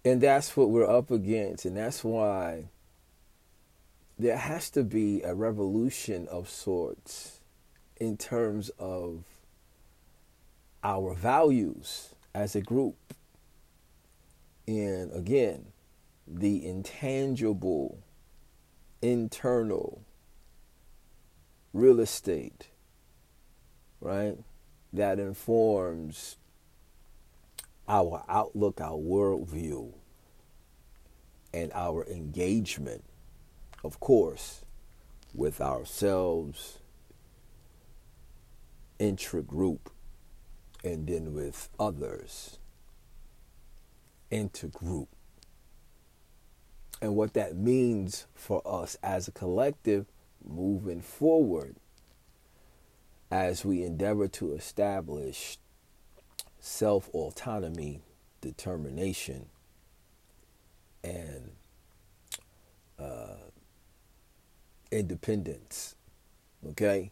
And 0.04 0.20
that's 0.20 0.56
what 0.56 0.70
we're 0.70 0.88
up 0.88 1.10
against. 1.10 1.64
And 1.64 1.76
that's 1.76 2.02
why 2.02 2.64
there 4.18 4.36
has 4.36 4.70
to 4.70 4.82
be 4.82 5.22
a 5.22 5.34
revolution 5.34 6.26
of 6.28 6.48
sorts 6.48 7.40
in 7.98 8.16
terms 8.16 8.70
of 8.78 9.24
our 10.82 11.14
values 11.14 12.14
as 12.34 12.56
a 12.56 12.60
group. 12.60 12.96
And 14.66 15.12
again, 15.12 15.66
the 16.26 16.66
intangible, 16.66 17.98
internal 19.02 20.02
real 21.72 22.00
estate, 22.00 22.68
right? 24.00 24.38
That 24.92 25.18
informs 25.18 26.36
our 27.90 28.22
outlook, 28.28 28.80
our 28.80 28.96
worldview, 28.96 29.92
and 31.52 31.72
our 31.74 32.06
engagement, 32.06 33.02
of 33.82 33.98
course, 33.98 34.64
with 35.34 35.60
ourselves, 35.60 36.78
intra-group, 39.00 39.90
and 40.84 41.08
then 41.08 41.34
with 41.34 41.68
others, 41.80 42.60
intergroup. 44.30 45.08
And 47.02 47.16
what 47.16 47.34
that 47.34 47.56
means 47.56 48.28
for 48.34 48.62
us 48.64 48.96
as 49.02 49.26
a 49.26 49.32
collective 49.32 50.06
moving 50.48 51.00
forward 51.00 51.74
as 53.32 53.64
we 53.64 53.82
endeavor 53.82 54.28
to 54.28 54.52
establish 54.52 55.58
self 56.60 57.08
autonomy, 57.10 58.00
determination, 58.40 59.46
and 61.02 61.50
uh, 62.98 63.36
independence. 64.90 65.94
Okay. 66.70 67.10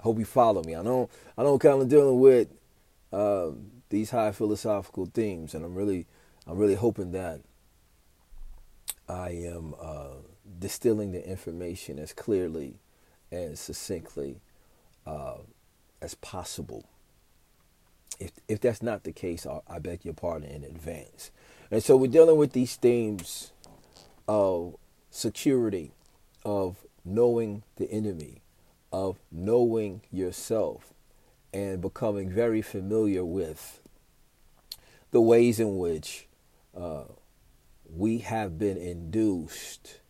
Hope 0.00 0.18
you 0.18 0.24
follow 0.24 0.62
me. 0.62 0.76
I 0.76 0.82
know 0.82 1.10
I 1.36 1.42
know 1.42 1.58
kind 1.58 1.82
of 1.82 1.88
dealing 1.88 2.20
with 2.20 2.48
um, 3.12 3.70
these 3.88 4.10
high 4.10 4.32
philosophical 4.32 5.06
themes, 5.06 5.54
and 5.54 5.64
I'm 5.64 5.74
really 5.74 6.06
I'm 6.46 6.56
really 6.56 6.76
hoping 6.76 7.10
that 7.12 7.40
I 9.08 9.30
am 9.30 9.74
uh, 9.80 10.18
distilling 10.58 11.12
the 11.12 11.26
information 11.26 11.98
as 11.98 12.12
clearly 12.12 12.76
and 13.32 13.58
succinctly 13.58 14.40
uh, 15.06 15.38
as 16.00 16.14
possible. 16.14 16.84
If 18.18 18.32
if 18.48 18.60
that's 18.60 18.82
not 18.82 19.04
the 19.04 19.12
case, 19.12 19.46
I, 19.46 19.60
I 19.68 19.78
beg 19.78 20.04
your 20.04 20.14
pardon 20.14 20.50
in 20.50 20.64
advance. 20.64 21.30
And 21.70 21.82
so 21.82 21.96
we're 21.96 22.10
dealing 22.10 22.36
with 22.36 22.52
these 22.52 22.76
themes 22.76 23.52
of 24.26 24.76
security, 25.10 25.92
of 26.44 26.76
knowing 27.04 27.62
the 27.76 27.90
enemy, 27.90 28.42
of 28.92 29.18
knowing 29.30 30.02
yourself, 30.10 30.92
and 31.52 31.80
becoming 31.80 32.30
very 32.30 32.62
familiar 32.62 33.24
with 33.24 33.80
the 35.10 35.20
ways 35.20 35.60
in 35.60 35.78
which 35.78 36.26
uh, 36.76 37.04
we 37.90 38.18
have 38.18 38.58
been 38.58 38.76
induced 38.76 40.00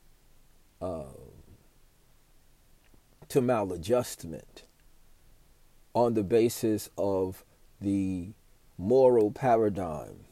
uh, 0.81 1.05
to 3.29 3.41
maladjustment 3.41 4.63
on 5.95 6.15
the 6.15 6.23
basis 6.23 6.91
of 6.97 7.45
the 7.81 8.29
moral 8.77 9.31
paradigm, 9.31 10.25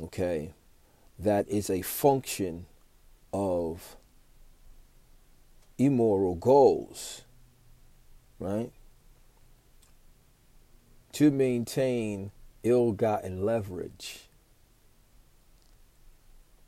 okay, 0.00 0.52
that 1.18 1.48
is 1.48 1.70
a 1.70 1.82
function 1.82 2.66
of 3.32 3.96
immoral 5.78 6.34
goals, 6.34 7.22
right? 8.38 8.70
To 11.12 11.30
maintain 11.30 12.30
ill 12.62 12.92
gotten 12.92 13.44
leverage 13.44 14.28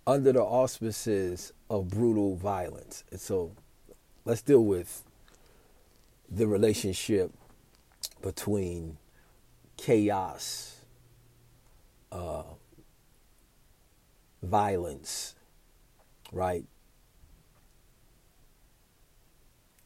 under 0.07 0.33
the 0.33 0.43
auspices 0.43 1.53
of 1.69 1.89
brutal 1.89 2.37
violence. 2.37 3.05
And 3.11 3.21
so 3.21 3.53
let's 4.25 4.41
deal 4.41 4.65
with 4.65 5.03
the 6.31 6.47
relationship 6.47 7.31
between 8.23 8.97
chaos, 9.79 10.77
uh, 12.13 12.43
violence, 14.43 15.35
right? 16.31 16.67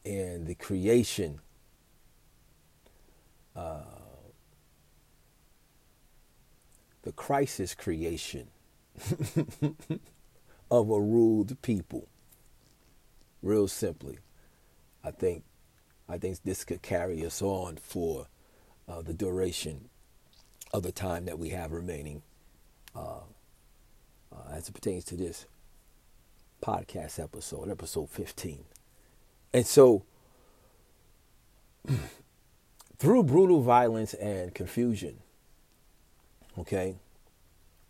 And 0.05 0.45
the 0.47 0.55
creation 0.55 1.39
uh, 3.55 3.81
the 7.03 7.11
crisis 7.11 7.75
creation 7.75 8.47
of 10.71 10.89
a 10.89 10.99
ruled 10.99 11.61
people. 11.61 12.07
Real 13.41 13.67
simply, 13.67 14.19
I 15.03 15.11
think, 15.11 15.43
I 16.07 16.17
think 16.17 16.41
this 16.43 16.63
could 16.63 16.81
carry 16.81 17.25
us 17.25 17.41
on 17.41 17.77
for 17.77 18.27
uh, 18.87 19.01
the 19.01 19.13
duration 19.13 19.89
of 20.73 20.83
the 20.83 20.91
time 20.91 21.25
that 21.25 21.39
we 21.39 21.49
have 21.49 21.71
remaining, 21.71 22.21
uh, 22.95 23.21
uh 24.31 24.51
as 24.51 24.69
it 24.69 24.73
pertains 24.73 25.05
to 25.05 25.15
this 25.15 25.45
podcast 26.61 27.21
episode, 27.21 27.69
episode 27.69 28.09
fifteen. 28.09 28.65
And 29.53 29.65
so, 29.65 30.03
through 32.97 33.23
brutal 33.23 33.61
violence 33.61 34.13
and 34.15 34.53
confusion, 34.53 35.19
okay, 36.57 36.95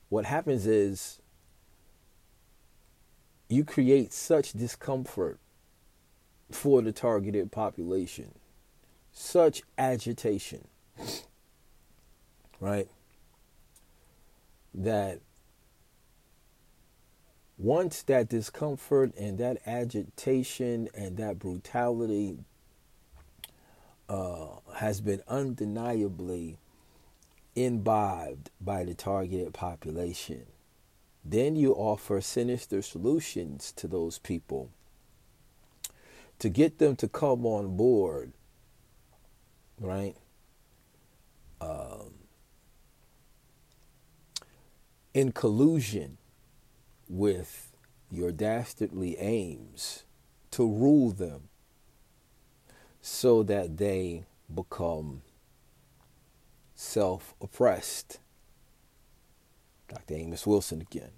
what 0.10 0.26
happens 0.26 0.68
is 0.68 1.20
you 3.50 3.64
create 3.64 4.12
such 4.12 4.54
discomfort 4.54 5.40
for 6.52 6.82
the 6.82 6.92
targeted 6.92 7.52
population, 7.52 8.34
such 9.12 9.64
agitation, 9.78 10.68
right? 12.60 12.88
That 14.74 15.20
once 17.58 18.02
that 18.04 18.30
discomfort 18.30 19.16
and 19.16 19.38
that 19.38 19.58
agitation 19.68 20.90
and 20.96 21.18
that 21.18 21.40
brutality 21.40 22.40
uh, 24.10 24.48
has 24.76 25.02
been 25.02 25.22
undeniably 25.28 26.58
imbibed 27.56 28.50
by 28.60 28.84
the 28.84 28.94
targeted 28.94 29.54
population, 29.54 30.46
then 31.24 31.56
you 31.56 31.74
offer 31.74 32.20
sinister 32.20 32.82
solutions 32.82 33.72
to 33.74 33.88
those 33.88 34.18
people 34.20 34.70
to 36.40 36.50
get 36.50 36.80
them 36.80 36.96
to 36.98 37.08
come 37.08 37.46
on 37.46 37.78
board, 37.78 38.34
right? 39.80 40.16
Um, 41.64 42.14
in 45.14 45.32
collusion 45.32 46.18
with 47.08 47.72
your 48.12 48.32
dastardly 48.32 49.18
aims 49.18 50.04
to 50.52 50.68
rule 50.68 51.12
them 51.12 51.50
so 53.02 53.44
that 53.44 53.78
they 53.78 54.26
become 54.54 55.22
self 56.76 57.34
oppressed. 57.42 58.20
Dr. 59.88 60.16
Amos 60.16 60.48
Wilson 60.48 60.82
again. 60.82 61.12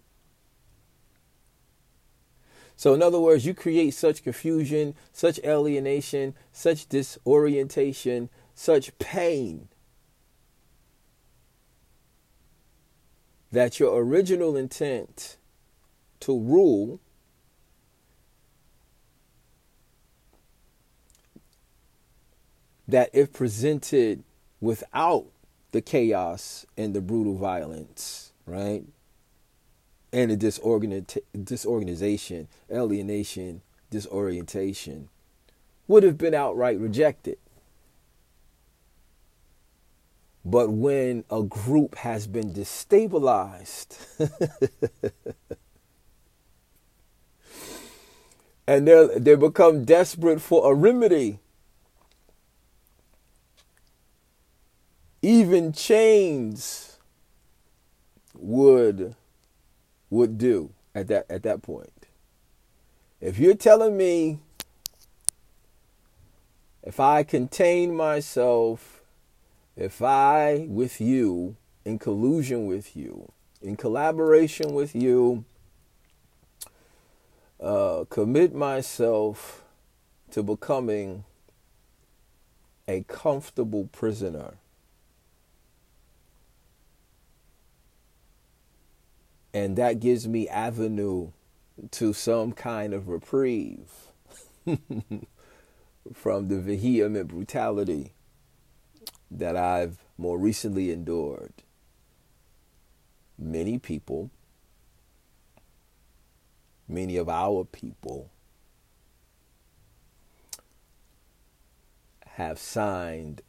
So, 2.75 2.93
in 2.93 3.01
other 3.01 3.19
words, 3.19 3.45
you 3.45 3.53
create 3.53 3.93
such 3.93 4.23
confusion, 4.23 4.95
such 5.13 5.39
alienation, 5.45 6.35
such 6.51 6.89
disorientation, 6.89 8.29
such 8.53 8.97
pain 8.99 9.69
that 13.55 13.79
your 13.79 13.97
original 14.03 14.57
intent 14.57 15.37
to 16.19 16.37
rule 16.37 16.99
that 22.85 23.09
if 23.13 23.31
presented 23.31 24.25
without 24.59 25.27
the 25.71 25.81
chaos 25.81 26.65
and 26.75 26.93
the 26.93 26.99
brutal 26.99 27.37
violence, 27.37 28.33
right? 28.45 28.83
And 30.11 30.31
the 30.31 31.05
disorganization, 31.41 32.49
alienation, 32.69 33.61
disorientation 33.89 35.07
would 35.87 36.03
have 36.03 36.17
been 36.17 36.33
outright 36.33 36.77
rejected. 36.77 37.37
But 40.45 40.69
when 40.69 41.23
a 41.31 41.41
group 41.41 41.95
has 41.95 42.27
been 42.27 42.53
destabilized 42.53 43.97
and 48.67 48.87
they 48.87 49.07
they 49.17 49.35
become 49.35 49.85
desperate 49.85 50.39
for 50.39 50.71
a 50.71 50.75
remedy, 50.75 51.39
even 55.23 55.73
chains 55.73 56.99
would 58.35 59.15
would 60.11 60.37
do 60.37 60.71
at 60.93 61.07
that 61.07 61.25
at 61.27 61.41
that 61.41 61.63
point. 61.63 61.89
If 63.19 63.39
you're 63.39 63.55
telling 63.55 63.97
me 63.97 64.37
if 66.83 66.99
I 66.99 67.23
contain 67.23 67.95
myself, 67.95 68.94
if 69.75 70.01
I 70.01 70.67
with 70.69 71.01
you 71.01 71.55
in 71.83 71.99
collusion 71.99 72.65
with 72.65 72.95
you, 72.95 73.31
in 73.61 73.75
collaboration 73.75 74.73
with 74.73 74.95
you, 74.95 75.43
uh, 77.59 78.05
commit 78.09 78.53
myself 78.55 79.63
to 80.31 80.43
becoming 80.43 81.23
a 82.87 83.03
comfortable 83.07 83.89
prisoner. 83.91 84.55
And 89.53 89.77
that 89.77 89.99
gives 89.99 90.27
me 90.27 90.49
avenue 90.49 91.31
to 91.91 92.13
some 92.13 92.51
kind 92.51 92.93
of 92.93 93.07
reprieve 93.07 93.89
from 96.13 96.47
the 96.49 96.59
vehement 96.59 97.29
brutality 97.29 98.11
that 99.31 99.55
I've 99.55 99.97
more 100.17 100.37
recently 100.37 100.91
endured. 100.91 101.53
Many 103.37 103.79
people, 103.79 104.29
many 106.87 107.17
of 107.17 107.27
our 107.27 107.65
people, 107.65 108.29
have 112.35 112.59
signed 112.59 113.41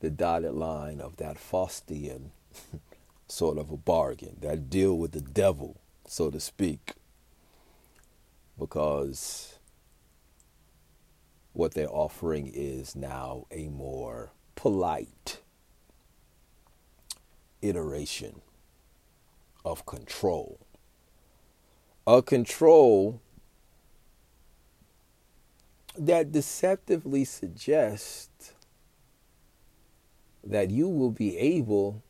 the 0.00 0.10
dotted 0.10 0.52
line 0.52 1.00
of 1.00 1.16
that 1.16 1.36
Faustian 1.36 2.30
sort 3.28 3.58
of 3.58 3.70
a 3.70 3.76
bargain, 3.76 4.36
that 4.40 4.68
deal 4.68 4.96
with 4.98 5.12
the 5.12 5.20
devil, 5.20 5.76
so 6.06 6.30
to 6.30 6.40
speak, 6.40 6.92
because 8.58 9.53
what 11.54 11.72
they're 11.72 11.88
offering 11.88 12.50
is 12.52 12.94
now 12.94 13.46
a 13.50 13.68
more 13.68 14.32
polite 14.56 15.40
iteration 17.62 18.42
of 19.64 19.86
control. 19.86 20.58
A 22.06 22.20
control 22.20 23.22
that 25.96 26.32
deceptively 26.32 27.24
suggests 27.24 28.52
that 30.42 30.70
you 30.70 30.88
will 30.88 31.12
be 31.12 31.38
able 31.38 32.02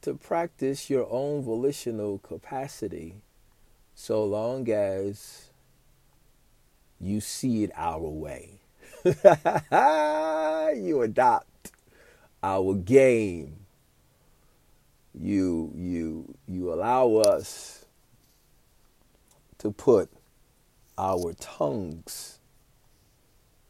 to 0.00 0.14
practice 0.14 0.88
your 0.88 1.06
own 1.10 1.42
volitional 1.42 2.18
capacity 2.18 3.16
so 3.94 4.24
long 4.24 4.70
as 4.70 5.51
you 7.02 7.20
see 7.20 7.64
it 7.64 7.72
our 7.76 7.98
way. 7.98 8.60
you 9.04 11.02
adopt 11.02 11.72
our 12.42 12.74
game. 12.74 13.56
You 15.12 15.72
you 15.74 16.34
you 16.46 16.72
allow 16.72 17.16
us 17.16 17.84
to 19.58 19.70
put 19.70 20.08
our 20.96 21.34
tongues 21.34 22.38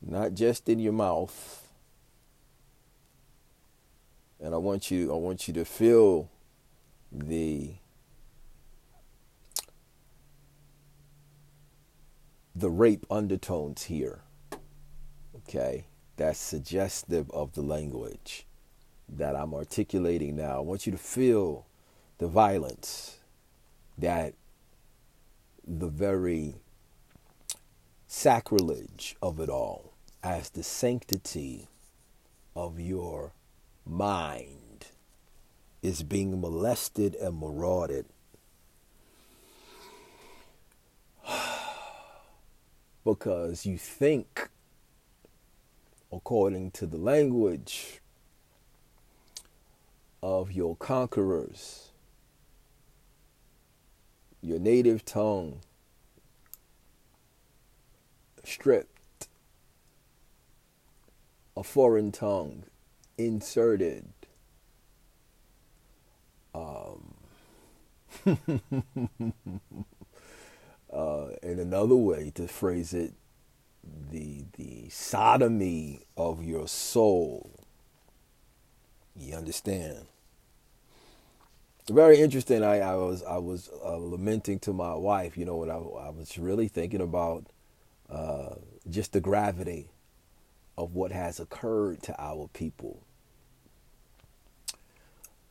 not 0.00 0.34
just 0.34 0.68
in 0.68 0.78
your 0.78 0.92
mouth 0.92 1.66
and 4.40 4.54
I 4.54 4.58
want 4.58 4.90
you 4.90 5.12
I 5.12 5.16
want 5.16 5.48
you 5.48 5.54
to 5.54 5.64
feel 5.64 6.28
the 7.10 7.74
the 12.62 12.70
rape 12.70 13.04
undertones 13.10 13.84
here. 13.84 14.22
Okay? 15.36 15.86
that's 16.16 16.38
suggestive 16.38 17.28
of 17.32 17.54
the 17.54 17.62
language 17.62 18.46
that 19.08 19.34
I'm 19.34 19.54
articulating 19.54 20.36
now. 20.36 20.58
I 20.58 20.60
want 20.60 20.86
you 20.86 20.92
to 20.92 20.98
feel 20.98 21.66
the 22.18 22.28
violence 22.28 23.18
that 23.98 24.34
the 25.66 25.88
very 25.88 26.54
sacrilege 28.06 29.16
of 29.20 29.40
it 29.40 29.48
all 29.48 29.94
as 30.22 30.50
the 30.50 30.62
sanctity 30.62 31.66
of 32.54 32.78
your 32.78 33.32
mind 33.84 34.86
is 35.82 36.04
being 36.04 36.40
molested 36.40 37.16
and 37.16 37.40
marauded 37.40 38.06
because 43.04 43.66
you 43.66 43.76
think 43.76 44.48
according 46.12 46.70
to 46.70 46.86
the 46.86 46.98
language 46.98 48.00
of 50.22 50.52
your 50.52 50.76
conquerors, 50.76 51.88
your 54.40 54.58
native 54.58 55.04
tongue 55.04 55.60
stripped, 58.44 59.28
a 61.56 61.62
foreign 61.62 62.12
tongue 62.12 62.64
inserted. 63.16 64.12
Um, 66.54 67.14
uh, 70.92 71.28
in 71.42 71.58
another 71.58 71.96
way 71.96 72.32
to 72.34 72.48
phrase 72.48 72.94
it, 72.94 73.14
the 74.10 74.44
the 74.56 74.88
sodomy 74.90 76.02
of 76.16 76.44
your 76.44 76.68
soul. 76.68 77.66
You 79.16 79.36
understand? 79.36 80.06
Very 81.90 82.20
interesting. 82.20 82.62
I, 82.64 82.80
I 82.80 82.96
was 82.96 83.22
I 83.24 83.38
was 83.38 83.70
uh, 83.84 83.96
lamenting 83.96 84.58
to 84.60 84.72
my 84.72 84.94
wife. 84.94 85.36
You 85.36 85.44
know, 85.46 85.56
when 85.56 85.70
I 85.70 85.74
I 85.76 86.10
was 86.10 86.38
really 86.38 86.68
thinking 86.68 87.00
about 87.00 87.46
uh, 88.10 88.56
just 88.88 89.12
the 89.12 89.20
gravity 89.20 89.90
of 90.78 90.94
what 90.94 91.12
has 91.12 91.40
occurred 91.40 92.02
to 92.04 92.14
our 92.20 92.48
people. 92.54 93.02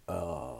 Uh, 0.08 0.56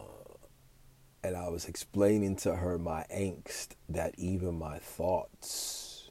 and 1.24 1.38
I 1.38 1.50
was 1.50 1.66
explaining 1.66 2.36
to 2.38 2.56
her 2.56 2.78
my 2.78 3.06
angst 3.14 3.70
that 3.90 4.16
even 4.18 4.58
my 4.58 4.80
thoughts 4.80 6.10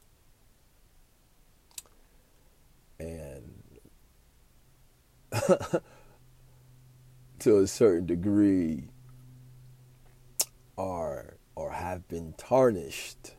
and 2.98 3.62
to 7.40 7.58
a 7.58 7.66
certain 7.66 8.06
degree 8.06 8.84
are 10.76 11.36
or 11.54 11.72
have 11.72 12.06
been 12.08 12.34
tarnished 12.36 13.34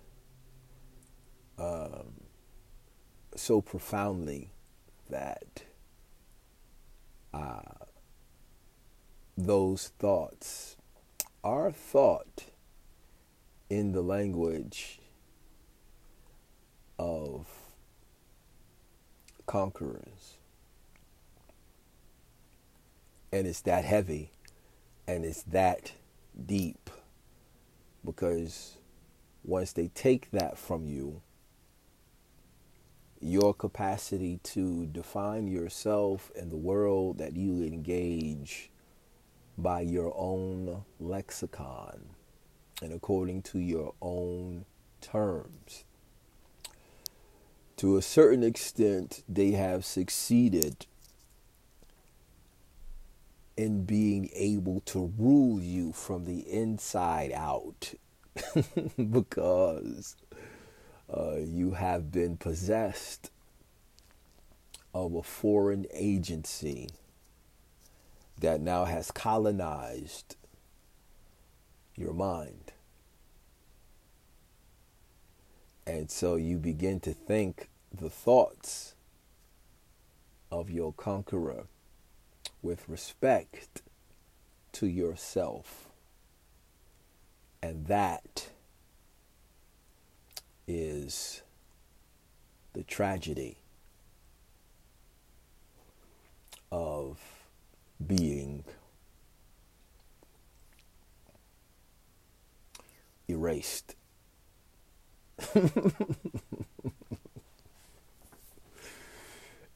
um, 1.58 2.22
so 3.36 3.62
profoundly 3.62 4.52
that 5.10 5.64
uh, 7.34 7.62
those 9.38 9.92
thoughts 10.00 10.76
are 11.44 11.72
thought 11.72 12.46
in 13.70 13.94
the 13.94 14.02
language 14.02 15.00
of 17.00 17.48
conquerors. 19.46 20.38
And 23.32 23.48
it's 23.48 23.62
that 23.62 23.86
heavy 23.86 24.32
and 25.08 25.26
it's 25.26 25.44
that 25.44 25.94
deep 26.46 26.90
because 28.06 28.78
once 29.44 29.72
they 29.72 29.88
take 29.88 30.32
that 30.32 30.58
from 30.58 30.88
you, 30.88 31.22
your 33.20 33.54
capacity 33.54 34.40
to 34.44 34.88
define 34.88 35.48
yourself 35.48 36.32
and 36.36 36.52
the 36.52 36.58
world 36.58 37.20
that 37.20 37.36
you 37.36 37.62
engage 37.64 38.71
by 39.58 39.82
your 39.82 40.14
own 40.18 40.84
lexicon 41.00 42.10
and 42.82 42.94
according 42.94 43.42
to 43.44 43.60
your 43.60 43.94
own 44.02 44.66
terms. 45.02 45.84
To 47.78 47.98
a 47.98 48.02
certain 48.02 48.44
extent, 48.44 49.24
they 49.28 49.52
have 49.52 49.86
succeeded 49.86 50.86
in 53.58 53.86
being 53.86 54.30
able 54.34 54.82
to 54.82 55.14
rule 55.18 55.62
you 55.62 55.92
from 55.92 56.26
the 56.26 56.40
inside 56.50 57.32
out 57.32 57.94
because 59.12 60.16
uh, 61.16 61.36
you 61.38 61.72
have 61.72 62.12
been 62.12 62.38
possessed 62.38 63.30
of 64.94 65.14
a 65.14 65.24
foreign 65.24 65.86
agency 65.94 66.90
that 68.42 68.60
now 68.60 68.86
has 68.86 69.12
colonized 69.12 70.36
your 71.96 72.14
mind. 72.14 72.74
And 75.86 76.10
so 76.10 76.36
you 76.36 76.58
begin 76.58 77.00
to 77.02 77.14
think 77.14 77.70
the 77.92 78.10
thoughts 78.10 78.96
of 80.52 80.70
your 80.70 80.92
conqueror 80.94 81.66
with 82.62 82.88
respect 82.90 83.82
to 84.74 84.88
yourself. 84.88 85.90
And 87.62 87.86
that 87.88 88.50
is 90.68 91.44
the 92.74 92.84
tragedy 92.84 93.58
of 96.72 97.20
being 98.08 98.64
erased. 103.28 103.96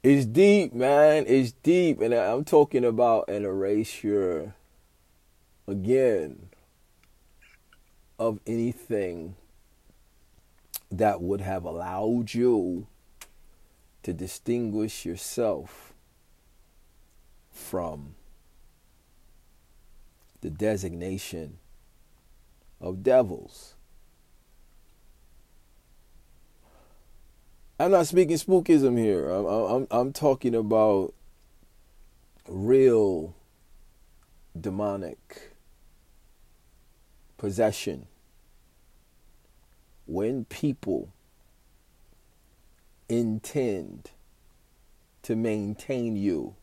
it's 0.04 0.26
deep, 0.26 0.74
man. 0.74 1.26
It's 1.28 1.54
deep. 1.64 2.02
And 2.02 2.14
I'm 2.14 2.44
talking 2.44 2.86
about 2.86 3.30
an 3.30 3.46
erasure 3.46 4.54
again 5.68 6.50
of 8.20 8.40
anything 8.46 9.36
that 10.92 11.22
would 11.22 11.42
have 11.42 11.66
allowed 11.66 12.34
you 12.34 12.88
to 14.04 14.14
distinguish 14.14 15.06
yourself 15.06 15.95
from 17.56 18.14
the 20.42 20.50
designation 20.50 21.58
of 22.80 23.02
devils. 23.02 23.74
I'm 27.80 27.92
not 27.92 28.08
speaking 28.08 28.38
spookism 28.38 28.98
here. 28.98 29.30
I'm, 29.30 29.46
I'm, 29.46 29.88
I'm 29.90 30.14
talking 30.14 30.54
about 30.54 31.14
real 32.48 33.34
demonic 34.60 35.54
possession. 37.38 38.08
When 40.06 40.46
people 40.46 41.10
intend 43.10 44.12
to 45.24 45.36
maintain 45.36 46.16
you 46.16 46.56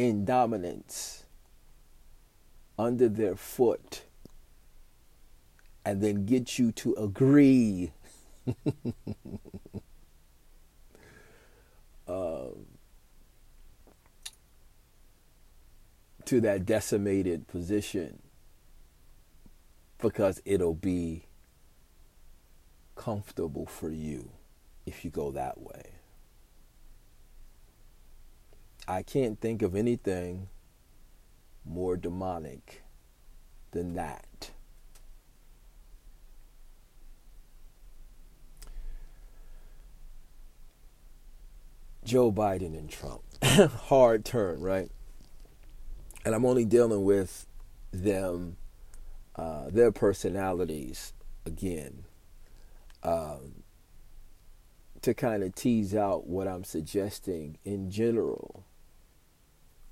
in 0.00 0.24
dominance 0.24 1.26
under 2.78 3.06
their 3.06 3.36
foot 3.36 4.04
and 5.84 6.00
then 6.00 6.24
get 6.24 6.58
you 6.58 6.72
to 6.72 6.94
agree 6.94 7.92
um, 12.08 12.64
to 16.24 16.40
that 16.40 16.64
decimated 16.64 17.46
position 17.46 18.22
because 19.98 20.40
it'll 20.46 20.72
be 20.72 21.26
comfortable 22.96 23.66
for 23.66 23.90
you 23.90 24.30
if 24.86 25.04
you 25.04 25.10
go 25.10 25.30
that 25.30 25.60
way. 25.60 25.99
I 28.90 29.04
can't 29.04 29.40
think 29.40 29.62
of 29.62 29.76
anything 29.76 30.48
more 31.64 31.96
demonic 31.96 32.82
than 33.70 33.94
that. 33.94 34.50
Joe 42.02 42.32
Biden 42.32 42.76
and 42.76 42.90
Trump. 42.90 43.22
Hard 43.44 44.24
turn, 44.24 44.60
right? 44.60 44.90
And 46.24 46.34
I'm 46.34 46.44
only 46.44 46.64
dealing 46.64 47.04
with 47.04 47.46
them, 47.92 48.56
uh, 49.36 49.70
their 49.70 49.92
personalities 49.92 51.12
again, 51.46 52.06
um, 53.04 53.62
to 55.02 55.14
kind 55.14 55.44
of 55.44 55.54
tease 55.54 55.94
out 55.94 56.26
what 56.26 56.48
I'm 56.48 56.64
suggesting 56.64 57.56
in 57.64 57.88
general 57.88 58.64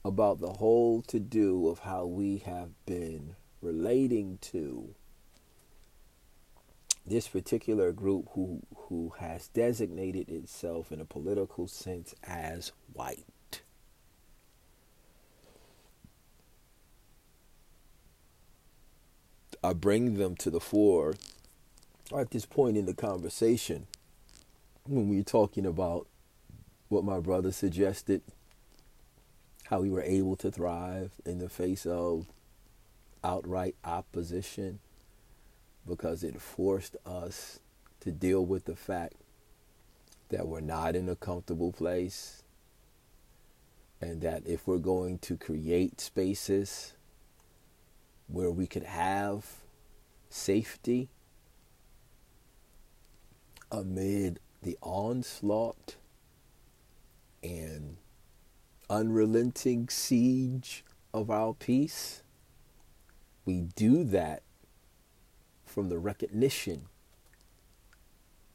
about 0.09 0.41
the 0.41 0.55
whole 0.55 1.03
to 1.03 1.21
do 1.21 1.69
of 1.69 1.81
how 1.81 2.07
we 2.07 2.39
have 2.39 2.71
been 2.87 3.37
relating 3.61 4.39
to 4.41 4.95
this 7.07 7.29
particular 7.29 7.93
group 7.93 8.27
who 8.33 8.63
who 8.75 9.13
has 9.19 9.49
designated 9.49 10.31
itself 10.31 10.91
in 10.91 11.01
a 11.01 11.05
political 11.05 11.69
sense 11.69 12.15
as 12.25 12.73
white. 12.93 13.61
I 19.63 19.75
bring 19.75 20.15
them 20.15 20.37
to 20.37 20.51
the 20.51 20.61
fore 20.61 21.15
at 22.17 22.31
this 22.31 22.47
point 22.47 22.79
in 22.79 22.87
the 22.87 22.95
conversation 22.95 23.87
when 24.87 25.11
we're 25.11 25.23
talking 25.23 25.67
about 25.67 26.07
what 26.89 27.05
my 27.05 27.19
brother 27.19 27.53
suggested, 27.53 28.23
how 29.69 29.81
we 29.81 29.91
were 29.91 30.03
able 30.03 30.35
to 30.35 30.51
thrive 30.51 31.13
in 31.27 31.39
the 31.39 31.49
face 31.49 31.85
of 31.85 32.27
outright 33.23 33.75
opposition 33.85 34.79
because 35.87 36.25
it 36.25 36.41
forced 36.41 36.97
us 37.05 37.61
to 38.01 38.11
deal 38.11 38.45
with 38.47 38.65
the 38.65 38.77
fact 38.77 39.15
that 40.31 40.49
we're 40.49 40.61
not 40.61 40.97
in 40.97 41.07
a 41.09 41.17
comfortable 41.17 41.71
place 41.71 42.43
and 44.01 44.23
that 44.23 44.47
if 44.47 44.67
we're 44.67 44.79
going 44.79 45.19
to 45.19 45.37
create 45.37 46.01
spaces 46.01 46.95
where 48.27 48.51
we 48.51 48.67
could 48.67 48.85
have 48.85 49.45
safety 50.31 51.11
amid 53.71 54.41
the 54.63 54.79
onslaught 54.81 55.97
and 57.43 57.99
unrelenting 58.91 59.89
siege 59.89 60.85
of 61.13 61.31
our 61.31 61.55
peace, 61.55 62.23
we 63.45 63.63
do 63.77 64.05
that 64.05 64.43
from 65.65 65.89
the 65.89 65.99
recognition 65.99 66.87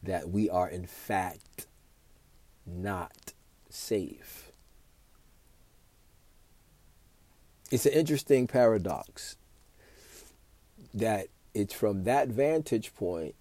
that 0.02 0.30
we 0.30 0.50
are 0.50 0.68
in 0.68 0.86
fact 0.86 1.68
not 2.66 3.34
safe. 3.70 4.52
It's 7.72 7.86
an 7.86 7.94
interesting 7.94 8.46
paradox 8.46 9.38
that 10.94 11.28
it's 11.54 11.74
from 11.74 12.04
that 12.04 12.28
vantage 12.28 12.94
point 12.94 13.36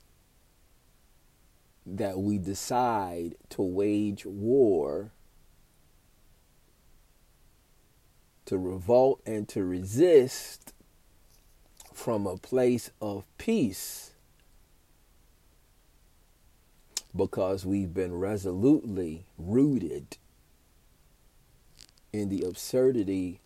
that 1.85 2.19
we 2.19 2.39
decide 2.39 3.35
to 3.51 3.63
wage 3.63 4.25
war, 4.25 5.11
to 8.47 8.59
revolt 8.59 9.21
and 9.25 9.49
to 9.49 9.65
resist 9.65 10.73
from 11.93 12.27
a 12.27 12.37
place 12.37 12.91
of 13.01 13.25
peace 13.39 14.13
because 17.15 17.67
we've 17.67 17.93
been 17.93 18.15
resolutely 18.19 19.25
rooted 19.39 20.17
in 22.13 22.29
the 22.29 22.43
absurdity 22.43 23.41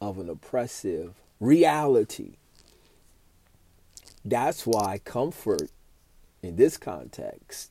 of 0.00 0.18
an 0.18 0.28
oppressive 0.28 1.14
reality. 1.40 2.36
That's 4.24 4.66
why 4.66 5.00
comfort 5.04 5.70
in 6.42 6.56
this 6.56 6.76
context 6.76 7.70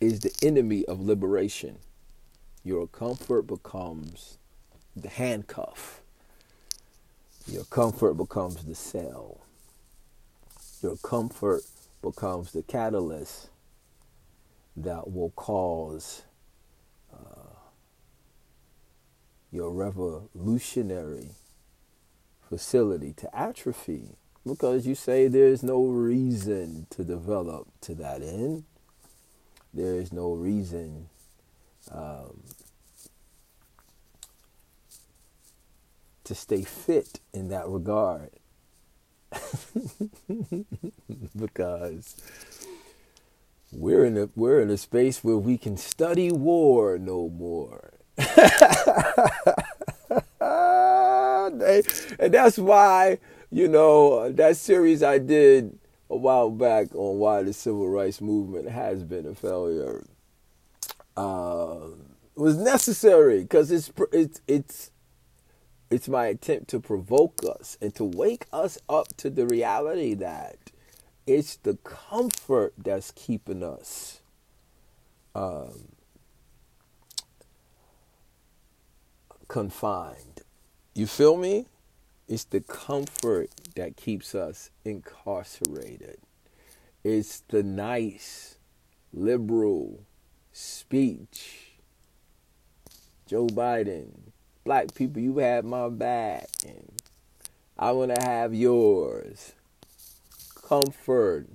is 0.00 0.20
the 0.20 0.34
enemy 0.42 0.84
of 0.86 1.00
liberation. 1.00 1.78
Your 2.64 2.86
comfort 2.86 3.42
becomes 3.42 4.38
the 4.96 5.08
handcuff. 5.08 6.00
Your 7.46 7.64
comfort 7.64 8.14
becomes 8.14 8.64
the 8.64 8.74
cell. 8.74 9.40
Your 10.82 10.96
comfort 10.96 11.62
becomes 12.02 12.52
the 12.52 12.62
catalyst 12.62 13.50
that 14.76 15.12
will 15.12 15.30
cause 15.30 16.22
uh, 17.12 17.54
your 19.52 19.70
revolutionary 19.72 21.30
facility 22.48 23.12
to 23.14 23.36
atrophy 23.36 24.16
because 24.46 24.86
you 24.86 24.94
say 24.94 25.28
there's 25.28 25.62
no 25.62 25.84
reason 25.84 26.86
to 26.90 27.04
develop 27.04 27.68
to 27.82 27.94
that 27.94 28.22
end. 28.22 28.64
There 29.74 29.96
is 29.96 30.12
no 30.12 30.32
reason 30.32 31.09
um, 31.90 32.42
to 36.24 36.34
stay 36.34 36.62
fit 36.62 37.20
in 37.32 37.48
that 37.48 37.68
regard. 37.68 38.30
because 41.38 42.16
we're 43.72 44.04
in 44.04 44.18
a 44.18 44.28
we're 44.34 44.60
in 44.60 44.70
a 44.70 44.76
space 44.76 45.22
where 45.22 45.36
we 45.36 45.56
can 45.56 45.76
study 45.76 46.32
war 46.32 46.98
no 46.98 47.28
more. 47.28 47.92
and 48.18 48.28
that's 52.34 52.58
why 52.58 53.18
you 53.50 53.68
know, 53.68 54.30
that 54.30 54.56
series 54.56 55.02
I 55.02 55.18
did 55.18 55.78
a 56.08 56.16
while 56.16 56.50
back 56.50 56.94
on 56.94 57.18
why 57.18 57.42
the 57.42 57.52
civil 57.52 57.88
rights 57.88 58.20
movement 58.20 58.68
has 58.68 59.02
been 59.02 59.26
a 59.26 59.34
failure 59.34 60.04
uh, 61.20 61.78
was 62.34 62.56
necessary 62.56 63.42
because 63.42 63.70
it's 63.70 63.92
it's 64.12 64.40
it's 64.48 64.90
it's 65.90 66.08
my 66.08 66.26
attempt 66.26 66.68
to 66.70 66.80
provoke 66.80 67.40
us 67.44 67.76
and 67.82 67.94
to 67.94 68.04
wake 68.04 68.46
us 68.52 68.78
up 68.88 69.08
to 69.18 69.28
the 69.28 69.46
reality 69.46 70.14
that 70.14 70.56
it's 71.26 71.56
the 71.56 71.76
comfort 71.84 72.72
that's 72.78 73.10
keeping 73.12 73.62
us 73.62 74.20
um, 75.34 75.88
confined. 79.48 80.40
You 80.94 81.06
feel 81.06 81.36
me? 81.36 81.66
It's 82.28 82.44
the 82.44 82.60
comfort 82.60 83.50
that 83.74 83.96
keeps 83.96 84.34
us 84.34 84.70
incarcerated. 84.84 86.18
It's 87.04 87.40
the 87.48 87.62
nice, 87.62 88.56
liberal 89.12 90.04
speech. 90.52 91.72
Joe 93.26 93.46
Biden, 93.46 94.32
black 94.64 94.94
people, 94.94 95.22
you 95.22 95.38
have 95.38 95.64
my 95.64 95.88
back, 95.88 96.48
and 96.66 97.00
I 97.78 97.92
want 97.92 98.14
to 98.14 98.20
have 98.20 98.52
yours. 98.54 99.52
Comfort, 100.54 101.46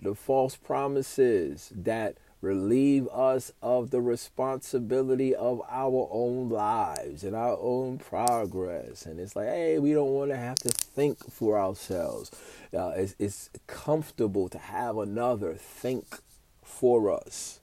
the 0.00 0.14
false 0.14 0.56
promises 0.56 1.70
that 1.74 2.16
relieve 2.40 3.08
us 3.08 3.52
of 3.62 3.90
the 3.90 4.00
responsibility 4.00 5.34
of 5.34 5.60
our 5.68 6.08
own 6.10 6.48
lives 6.48 7.24
and 7.24 7.34
our 7.34 7.58
own 7.60 7.98
progress. 7.98 9.04
And 9.06 9.18
it's 9.18 9.36
like, 9.36 9.48
hey, 9.48 9.78
we 9.78 9.92
don't 9.92 10.12
want 10.12 10.30
to 10.30 10.36
have 10.36 10.58
to 10.60 10.70
think 10.70 11.30
for 11.30 11.58
ourselves. 11.58 12.30
Uh, 12.76 12.92
it's, 12.96 13.14
it's 13.18 13.50
comfortable 13.66 14.48
to 14.48 14.58
have 14.58 14.96
another 14.98 15.54
think 15.54 16.20
for 16.62 17.10
us 17.10 17.60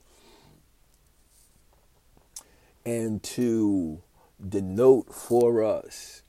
and 2.86 3.24
to 3.24 4.02
denote 4.48 5.14
for 5.14 5.64
us 5.64 6.24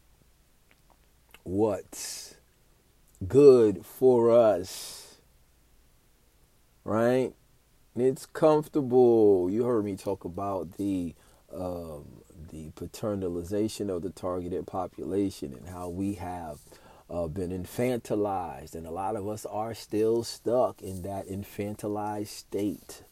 what's 1.43 2.37
good 3.27 3.85
for 3.85 4.31
us, 4.31 5.17
right? 6.85 7.33
It's 7.97 8.27
comfortable. 8.27 9.49
You 9.51 9.65
heard 9.65 9.85
me 9.85 9.97
talk 9.97 10.25
about 10.25 10.77
the 10.77 11.15
um, 11.53 12.23
the 12.51 12.71
paternalization 12.73 13.89
of 13.89 14.03
the 14.03 14.11
targeted 14.11 14.67
population 14.67 15.55
and 15.55 15.69
how 15.69 15.89
we 15.89 16.15
have 16.15 16.59
uh, 17.11 17.29
been 17.29 17.51
infantilized, 17.51 18.75
and 18.75 18.87
a 18.87 18.91
lot 18.91 19.17
of 19.17 19.29
us 19.29 19.47
are 19.47 19.75
still 19.75 20.25
stuck 20.25 20.83
in 20.83 21.03
that 21.03 21.29
infantilized 21.29 22.29
state 22.29 23.03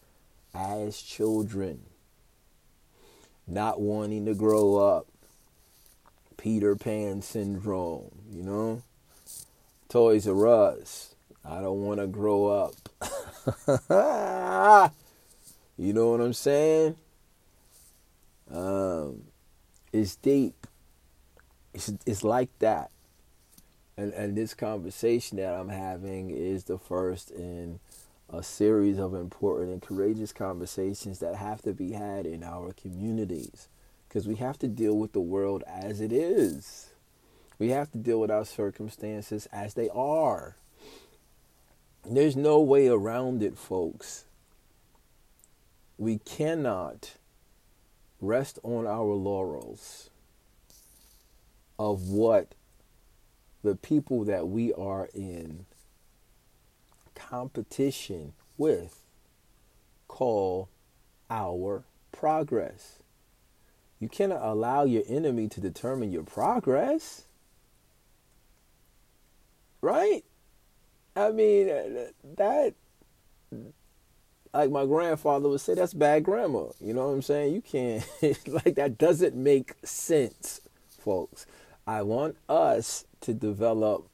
as 0.54 1.00
children, 1.00 1.82
not 3.46 3.80
wanting 3.80 4.26
to 4.26 4.34
grow 4.34 4.76
up. 4.76 5.06
Peter 6.36 6.74
Pan 6.74 7.22
syndrome, 7.22 8.10
you 8.30 8.42
know? 8.42 8.82
Toys 9.88 10.26
R 10.26 10.46
Us. 10.48 11.14
I 11.44 11.60
don't 11.60 11.82
want 11.82 12.00
to 12.00 12.06
grow 12.06 12.46
up. 12.46 12.74
you 15.76 15.92
know 15.92 16.10
what 16.10 16.20
I'm 16.20 16.32
saying? 16.32 16.96
Um, 18.50 19.24
it's 19.92 20.16
deep. 20.16 20.66
It's, 21.74 21.92
it's 22.06 22.24
like 22.24 22.50
that. 22.60 22.90
And, 23.96 24.12
and 24.14 24.36
this 24.36 24.54
conversation 24.54 25.36
that 25.38 25.54
I'm 25.54 25.68
having 25.68 26.30
is 26.30 26.64
the 26.64 26.78
first 26.78 27.30
in 27.30 27.80
a 28.32 28.42
series 28.42 28.98
of 28.98 29.14
important 29.14 29.70
and 29.70 29.82
courageous 29.82 30.32
conversations 30.32 31.18
that 31.18 31.36
have 31.36 31.60
to 31.62 31.74
be 31.74 31.92
had 31.92 32.24
in 32.24 32.42
our 32.42 32.72
communities 32.72 33.68
because 34.08 34.26
we 34.26 34.36
have 34.36 34.58
to 34.58 34.68
deal 34.68 34.96
with 34.96 35.12
the 35.12 35.20
world 35.20 35.62
as 35.66 36.00
it 36.00 36.12
is. 36.12 36.90
We 37.58 37.68
have 37.70 37.90
to 37.92 37.98
deal 37.98 38.20
with 38.20 38.30
our 38.30 38.46
circumstances 38.46 39.46
as 39.52 39.74
they 39.74 39.90
are. 39.90 40.56
There's 42.08 42.34
no 42.34 42.60
way 42.60 42.88
around 42.88 43.42
it, 43.42 43.56
folks. 43.56 44.24
We 45.98 46.18
cannot 46.18 47.12
rest 48.20 48.58
on 48.62 48.86
our 48.86 49.14
laurels 49.14 50.10
of 51.78 52.08
what 52.08 52.54
the 53.62 53.76
people 53.76 54.24
that 54.24 54.48
we 54.48 54.72
are 54.72 55.08
in 55.14 55.66
competition 57.14 58.32
with 58.56 59.00
call 60.08 60.68
our 61.30 61.84
progress. 62.12 62.98
You 63.98 64.08
cannot 64.08 64.42
allow 64.42 64.84
your 64.84 65.04
enemy 65.08 65.48
to 65.48 65.60
determine 65.60 66.12
your 66.12 66.24
progress. 66.24 67.22
Right? 69.80 70.24
I 71.14 71.30
mean, 71.30 71.70
uh, 71.70 72.06
that, 72.36 72.74
like 74.52 74.70
my 74.70 74.86
grandfather 74.86 75.48
would 75.48 75.60
say, 75.60 75.74
that's 75.74 75.94
bad 75.94 76.24
grammar. 76.24 76.68
You 76.80 76.94
know 76.94 77.08
what 77.08 77.14
I'm 77.14 77.22
saying? 77.22 77.54
You 77.54 77.62
can't, 77.62 78.06
like, 78.48 78.74
that 78.76 78.98
doesn't 78.98 79.34
make 79.34 79.74
sense, 79.84 80.60
folks. 80.98 81.46
I 81.86 82.02
want 82.02 82.36
us 82.48 83.04
to 83.22 83.34
develop 83.34 84.08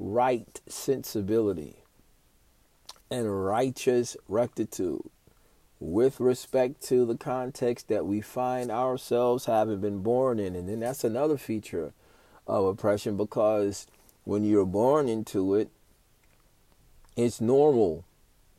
right 0.00 0.62
sensibility 0.66 1.76
and 3.10 3.44
righteous 3.44 4.16
rectitude 4.28 5.02
with 5.78 6.18
respect 6.20 6.82
to 6.82 7.04
the 7.04 7.16
context 7.16 7.88
that 7.88 8.06
we 8.06 8.20
find 8.22 8.70
ourselves 8.70 9.44
having 9.44 9.80
been 9.80 10.02
born 10.02 10.38
in. 10.38 10.56
And 10.56 10.68
then 10.68 10.80
that's 10.80 11.04
another 11.04 11.36
feature 11.36 11.92
of 12.46 12.64
oppression 12.64 13.16
because 13.16 13.86
when 14.24 14.42
you're 14.42 14.66
born 14.66 15.08
into 15.08 15.54
it, 15.54 15.68
it's 17.14 17.40
normal 17.40 18.04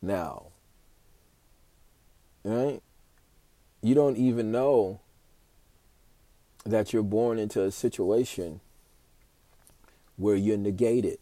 now. 0.02 0.48
Right? 2.44 2.82
You 3.82 3.96
don't 3.96 4.18
even 4.18 4.52
know 4.52 5.00
that 6.66 6.94
you're 6.94 7.02
born 7.02 7.40
into 7.40 7.64
a 7.64 7.72
situation 7.72 8.62
where 10.18 10.36
you're 10.36 10.58
negated 10.58 11.18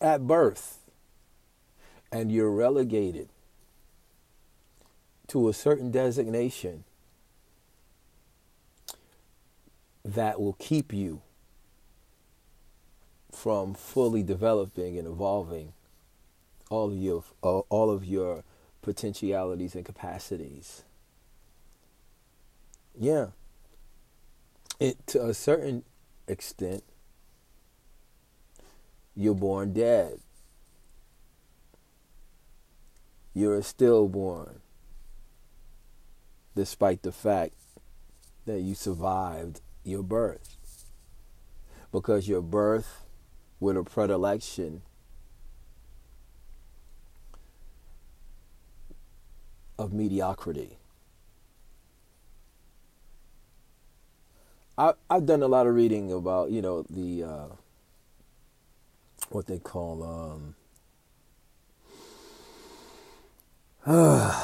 at 0.00 0.26
birth 0.26 0.78
and 2.10 2.32
you're 2.32 2.50
relegated 2.50 3.28
to 5.28 5.48
a 5.48 5.52
certain 5.52 5.90
designation 5.90 6.84
that 10.04 10.40
will 10.40 10.54
keep 10.54 10.92
you 10.92 11.20
from 13.30 13.74
fully 13.74 14.22
developing 14.22 14.98
and 14.98 15.06
evolving 15.06 15.72
all 16.70 16.90
of 16.90 16.96
your 16.96 17.24
all 17.42 17.90
of 17.90 18.04
your 18.04 18.42
potentialities 18.82 19.74
and 19.74 19.84
capacities. 19.84 20.82
Yeah. 22.98 23.28
It 24.80 25.06
to 25.08 25.26
a 25.26 25.34
certain 25.34 25.84
extent 26.26 26.84
you're 29.18 29.34
born 29.34 29.72
dead. 29.72 30.20
You're 33.34 33.60
stillborn, 33.62 34.60
despite 36.54 37.02
the 37.02 37.10
fact 37.10 37.54
that 38.46 38.60
you 38.60 38.76
survived 38.76 39.60
your 39.82 40.04
birth. 40.04 40.56
Because 41.90 42.28
your 42.28 42.42
birth 42.42 43.02
with 43.58 43.76
a 43.76 43.82
predilection 43.82 44.82
of 49.80 49.92
mediocrity. 49.92 50.78
I, 54.76 54.92
I've 55.10 55.26
done 55.26 55.42
a 55.42 55.48
lot 55.48 55.66
of 55.66 55.74
reading 55.74 56.12
about, 56.12 56.52
you 56.52 56.62
know, 56.62 56.84
the 56.88 57.24
uh, 57.24 57.46
what 59.30 59.46
they 59.46 59.58
call 59.58 60.02
um, 60.02 60.54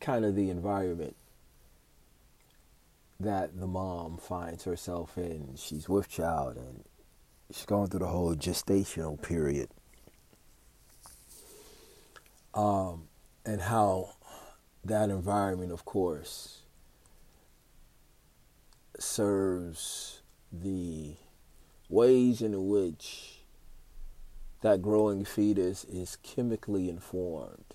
kind 0.00 0.24
of 0.24 0.36
the 0.36 0.50
environment 0.50 1.16
that 3.20 3.58
the 3.58 3.66
mom 3.66 4.16
finds 4.16 4.64
herself 4.64 5.18
in. 5.18 5.54
She's 5.56 5.88
with 5.88 6.08
child 6.08 6.56
and 6.56 6.84
she's 7.50 7.66
going 7.66 7.88
through 7.88 8.00
the 8.00 8.06
whole 8.06 8.34
gestational 8.34 9.20
period. 9.20 9.68
Um, 12.54 13.08
and 13.44 13.60
how 13.60 14.14
that 14.84 15.10
environment, 15.10 15.72
of 15.72 15.84
course, 15.84 16.57
serves 18.98 20.22
the 20.52 21.16
ways 21.88 22.42
in 22.42 22.68
which 22.68 23.40
that 24.60 24.82
growing 24.82 25.24
fetus 25.24 25.84
is 25.84 26.16
chemically 26.22 26.88
informed. 26.88 27.74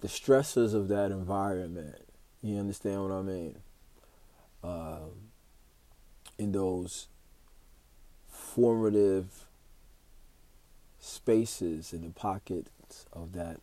The 0.00 0.08
stresses 0.08 0.72
of 0.72 0.88
that 0.88 1.10
environment, 1.10 2.08
you 2.42 2.58
understand 2.58 3.02
what 3.02 3.12
I 3.12 3.22
mean? 3.22 3.56
Um, 4.64 5.10
in 6.38 6.52
those 6.52 7.08
formative 8.28 9.46
spaces 10.98 11.92
in 11.92 12.02
the 12.02 12.10
pockets 12.10 13.06
of 13.12 13.32
that 13.32 13.60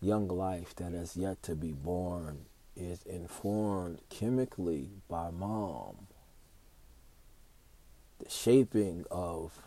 young 0.00 0.28
life 0.28 0.74
that 0.76 0.92
has 0.92 1.16
yet 1.16 1.42
to 1.42 1.54
be 1.54 1.72
born 1.72 2.46
is 2.78 3.02
informed 3.02 4.00
chemically 4.08 4.90
by 5.08 5.30
mom. 5.30 6.06
The 8.18 8.30
shaping 8.30 9.04
of 9.10 9.62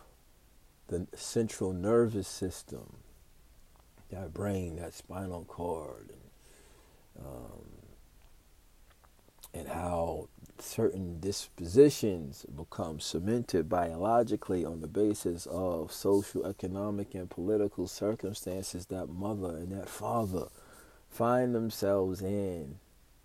the 0.88 1.06
central 1.14 1.72
nervous 1.72 2.28
system, 2.28 2.96
that 4.10 4.34
brain, 4.34 4.76
that 4.76 4.94
spinal 4.94 5.44
cord, 5.44 6.10
and, 6.10 7.26
um, 7.26 7.64
and 9.54 9.68
how 9.68 10.28
certain 10.58 11.18
dispositions 11.20 12.46
become 12.56 13.00
cemented 13.00 13.68
biologically 13.68 14.64
on 14.64 14.80
the 14.80 14.88
basis 14.88 15.46
of 15.46 15.92
social, 15.92 16.46
economic, 16.46 17.14
and 17.14 17.28
political 17.28 17.86
circumstances 17.86 18.86
that 18.86 19.08
mother 19.08 19.56
and 19.56 19.72
that 19.72 19.88
father 19.88 20.48
find 21.10 21.54
themselves 21.54 22.22
in 22.22 22.78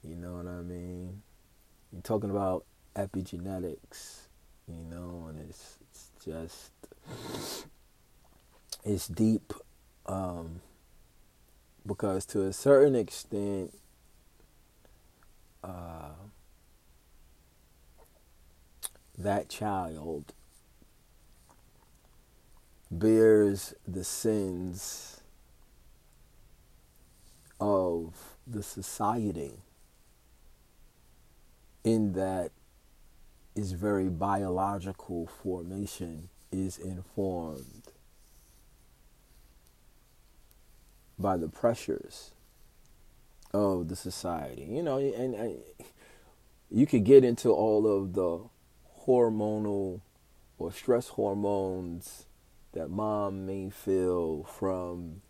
you 0.07 0.15
know 0.15 0.33
what 0.33 0.47
I 0.47 0.61
mean? 0.61 1.21
You're 1.91 2.01
talking 2.01 2.29
about 2.29 2.65
epigenetics, 2.95 4.27
you 4.67 4.83
know, 4.89 5.27
and 5.29 5.49
it's, 5.49 5.77
it's 5.81 6.11
just 6.23 6.71
it's 8.85 9.07
deep 9.07 9.53
um, 10.05 10.61
because 11.85 12.25
to 12.27 12.43
a 12.43 12.53
certain 12.53 12.95
extent 12.95 13.73
uh, 15.63 16.11
that 19.17 19.49
child 19.49 20.33
bears 22.89 23.73
the 23.85 24.03
sins 24.03 25.21
of 27.59 28.37
the 28.45 28.63
society 28.63 29.59
in 31.83 32.13
that 32.13 32.51
is 33.55 33.71
very 33.71 34.09
biological 34.09 35.27
formation 35.27 36.29
is 36.51 36.77
informed 36.77 37.91
by 41.17 41.37
the 41.37 41.47
pressures 41.47 42.31
of 43.53 43.87
the 43.87 43.95
society. 43.95 44.63
You 44.69 44.83
know, 44.83 44.97
and, 44.97 45.33
and 45.33 45.57
you 46.69 46.85
could 46.85 47.03
get 47.03 47.23
into 47.23 47.49
all 47.49 47.87
of 47.87 48.13
the 48.13 48.41
hormonal 49.05 50.01
or 50.59 50.71
stress 50.71 51.07
hormones 51.09 52.25
that 52.73 52.89
mom 52.89 53.45
may 53.45 53.69
feel 53.69 54.43
from, 54.43 55.21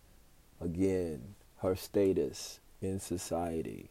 again, 0.60 1.34
her 1.58 1.74
status 1.74 2.60
in 2.80 3.00
society 3.00 3.90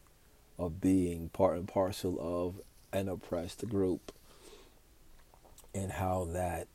of 0.58 0.80
being 0.80 1.28
part 1.30 1.56
and 1.56 1.68
parcel 1.68 2.18
of 2.20 2.60
an 2.92 3.08
oppressed 3.08 3.68
group 3.68 4.12
and 5.74 5.92
how 5.92 6.24
that 6.24 6.66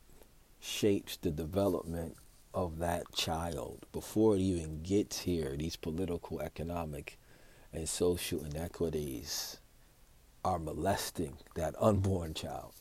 shapes 0.60 1.16
the 1.18 1.30
development 1.30 2.16
of 2.54 2.78
that 2.78 3.12
child 3.12 3.84
before 3.92 4.36
it 4.36 4.40
even 4.40 4.82
gets 4.82 5.20
here 5.20 5.56
these 5.56 5.76
political 5.76 6.40
economic 6.40 7.18
and 7.72 7.88
social 7.88 8.44
inequities 8.44 9.58
are 10.44 10.58
molesting 10.58 11.36
that 11.56 11.74
unborn 11.80 12.34
child. 12.34 12.72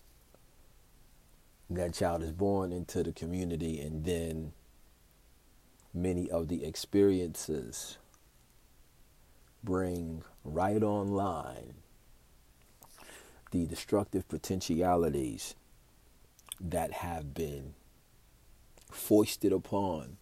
That 1.70 1.94
child 1.94 2.22
is 2.22 2.32
born 2.32 2.72
into 2.72 3.02
the 3.02 3.14
community 3.14 3.80
and 3.82 4.06
then 4.06 4.54
many 5.94 6.30
of 6.30 6.50
the 6.50 6.66
experiences 6.66 7.98
bring 9.64 10.24
right 10.44 10.84
online 10.84 11.76
the 13.52 13.66
destructive 13.66 14.28
potentialities 14.28 15.56
that 16.60 16.92
have 16.92 17.34
been 17.34 17.74
foisted 18.92 19.52
upon 19.54 20.18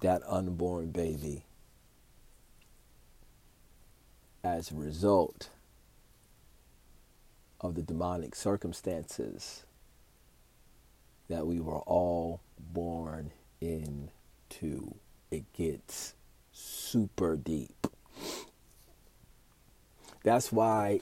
that 0.00 0.22
unborn 0.26 0.90
baby 0.90 1.44
as 4.42 4.70
a 4.70 4.74
result 4.74 5.50
of 7.60 7.74
the 7.74 7.82
demonic 7.82 8.34
circumstances 8.34 9.64
that 11.28 11.46
we 11.46 11.60
were 11.60 11.80
all 11.80 12.40
born 12.58 13.30
into. 13.60 14.94
It 15.30 15.52
gets 15.52 16.14
super 16.52 17.36
deep. 17.36 17.86
That's 20.22 20.52
why 20.52 21.00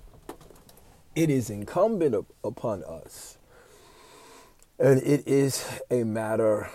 it 1.16 1.30
is 1.30 1.50
incumbent 1.50 2.26
upon 2.44 2.84
us. 2.84 3.38
And 4.78 5.02
it 5.02 5.26
is 5.26 5.80
a 5.90 6.04
matter 6.04 6.70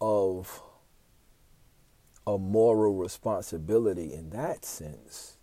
of 0.00 0.60
a 2.26 2.36
moral 2.36 2.94
responsibility 2.94 4.12
in 4.12 4.30
that 4.30 4.64
sense 4.64 5.38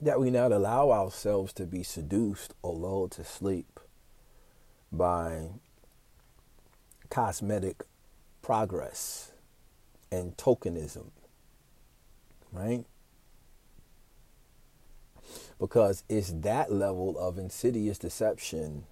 that 0.00 0.18
we 0.18 0.30
not 0.30 0.50
allow 0.50 0.90
ourselves 0.90 1.52
to 1.52 1.64
be 1.64 1.84
seduced 1.84 2.54
or 2.60 2.74
lulled 2.74 3.12
to 3.12 3.24
sleep 3.24 3.78
by 4.90 5.48
cosmetic 7.08 7.84
progress 8.42 9.32
and 10.10 10.36
tokenism, 10.36 11.06
right? 12.52 12.84
Because 15.58 16.04
it's 16.08 16.32
that 16.32 16.70
level 16.72 17.16
of 17.18 17.38
insidious 17.38 17.98
deception 17.98 18.84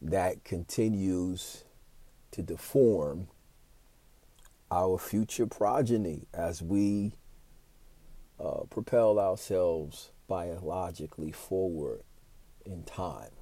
that 0.00 0.44
continues 0.44 1.64
to 2.30 2.42
deform 2.42 3.28
our 4.70 4.98
future 4.98 5.46
progeny 5.46 6.26
as 6.34 6.60
we 6.62 7.12
uh, 8.38 8.64
propel 8.68 9.18
ourselves 9.18 10.10
biologically 10.28 11.32
forward 11.32 12.02
in 12.64 12.82
time. 12.82 13.35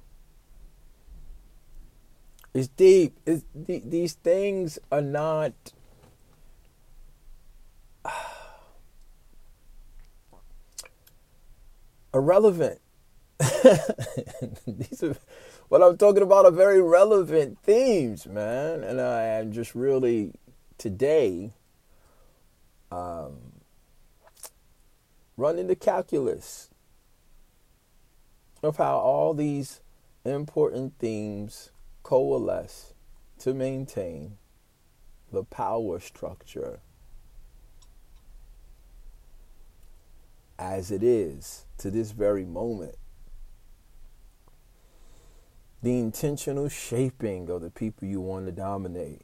It's 2.55 2.69
deep. 2.69 3.19
It's, 3.25 3.43
th- 3.67 3.83
these 3.85 4.13
things 4.13 4.79
are 4.89 5.01
not. 5.01 5.51
irrelevant. 12.13 12.79
these 14.65 15.03
are 15.03 15.17
what 15.67 15.83
I'm 15.83 15.97
talking 15.97 16.23
about 16.23 16.45
are 16.45 16.51
very 16.51 16.81
relevant 16.81 17.59
themes, 17.61 18.25
man. 18.25 18.85
And 18.85 19.01
I 19.01 19.23
am 19.23 19.51
just 19.51 19.75
really 19.75 20.31
today 20.77 21.51
um, 22.89 23.35
running 25.35 25.67
the 25.67 25.75
calculus 25.75 26.69
of 28.63 28.77
how 28.77 28.95
all 28.95 29.33
these 29.33 29.81
important 30.23 30.93
themes 30.99 31.71
coalesce 32.05 32.93
to 33.39 33.51
maintain 33.51 34.37
the 35.31 35.43
power 35.43 35.99
structure 35.99 36.79
as 40.59 40.91
it 40.91 41.01
is 41.01 41.65
to 41.79 41.89
this 41.89 42.11
very 42.11 42.45
moment. 42.45 42.93
The 45.81 45.97
intentional 45.97 46.69
shaping 46.69 47.49
of 47.49 47.63
the 47.63 47.71
people 47.71 48.07
you 48.07 48.21
want 48.21 48.45
to 48.45 48.51
dominate 48.51 49.23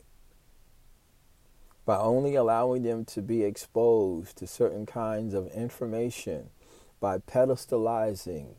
by 1.86 1.98
only 1.98 2.34
allowing 2.34 2.82
them 2.82 3.06
to 3.06 3.22
be 3.22 3.44
exposed 3.44 4.38
to 4.38 4.48
certain 4.48 4.88
kinds 4.88 5.36
of 5.36 5.46
information 5.52 6.50
by 7.00 7.20
pedestalizing 7.20 8.56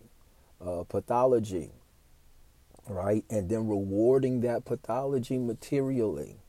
uh, 0.65 0.85
pathology, 0.85 1.73
right? 2.89 3.25
And 3.31 3.49
then 3.49 3.69
rewarding 3.69 4.41
that 4.41 4.65
pathology 4.65 5.39
materially 5.39 6.41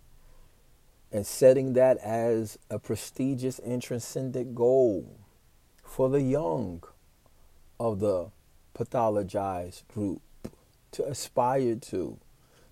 and 1.12 1.26
setting 1.26 1.74
that 1.74 1.98
as 1.98 2.58
a 2.70 2.80
prestigious 2.80 3.60
and 3.60 3.82
transcendent 3.82 4.56
goal 4.56 5.20
for 5.84 6.10
the 6.10 6.22
young 6.22 6.84
of 7.80 8.00
the 8.00 8.32
pathologized 8.76 9.88
group 9.88 10.22
to 10.92 11.06
aspire 11.06 11.76
to 11.76 12.18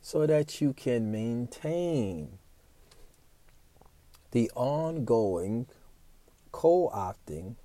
so 0.02 0.26
that 0.26 0.60
you 0.60 0.74
can 0.74 1.12
maintain 1.12 2.40
the 4.32 4.50
ongoing 4.56 5.68
co 6.52 6.90
opting 6.94 7.56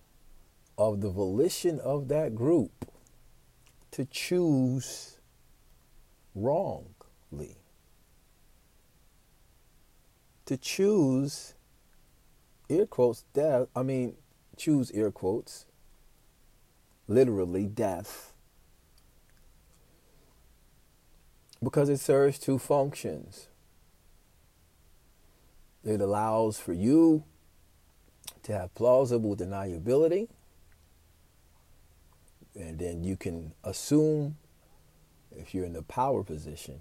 of 0.76 1.00
the 1.00 1.08
volition 1.08 1.80
of 1.80 2.08
that 2.08 2.34
group 2.34 2.90
to 3.90 4.04
choose 4.04 5.15
wrongly. 6.36 7.56
To 10.44 10.56
choose, 10.56 11.54
ear 12.68 12.86
quotes, 12.86 13.24
death, 13.32 13.66
I 13.74 13.82
mean, 13.82 14.14
choose 14.56 14.92
ear 14.92 15.10
quotes, 15.10 15.66
literally 17.08 17.66
death, 17.66 18.32
because 21.60 21.88
it 21.88 21.98
serves 21.98 22.38
two 22.38 22.58
functions. 22.58 23.48
It 25.84 26.00
allows 26.00 26.58
for 26.58 26.72
you 26.72 27.24
to 28.42 28.52
have 28.52 28.74
plausible 28.74 29.34
deniability. 29.36 30.28
And 32.54 32.78
then 32.78 33.04
you 33.04 33.16
can 33.16 33.52
assume, 33.64 34.36
if 35.38 35.54
you're 35.54 35.64
in 35.64 35.72
the 35.72 35.82
power 35.82 36.22
position, 36.22 36.80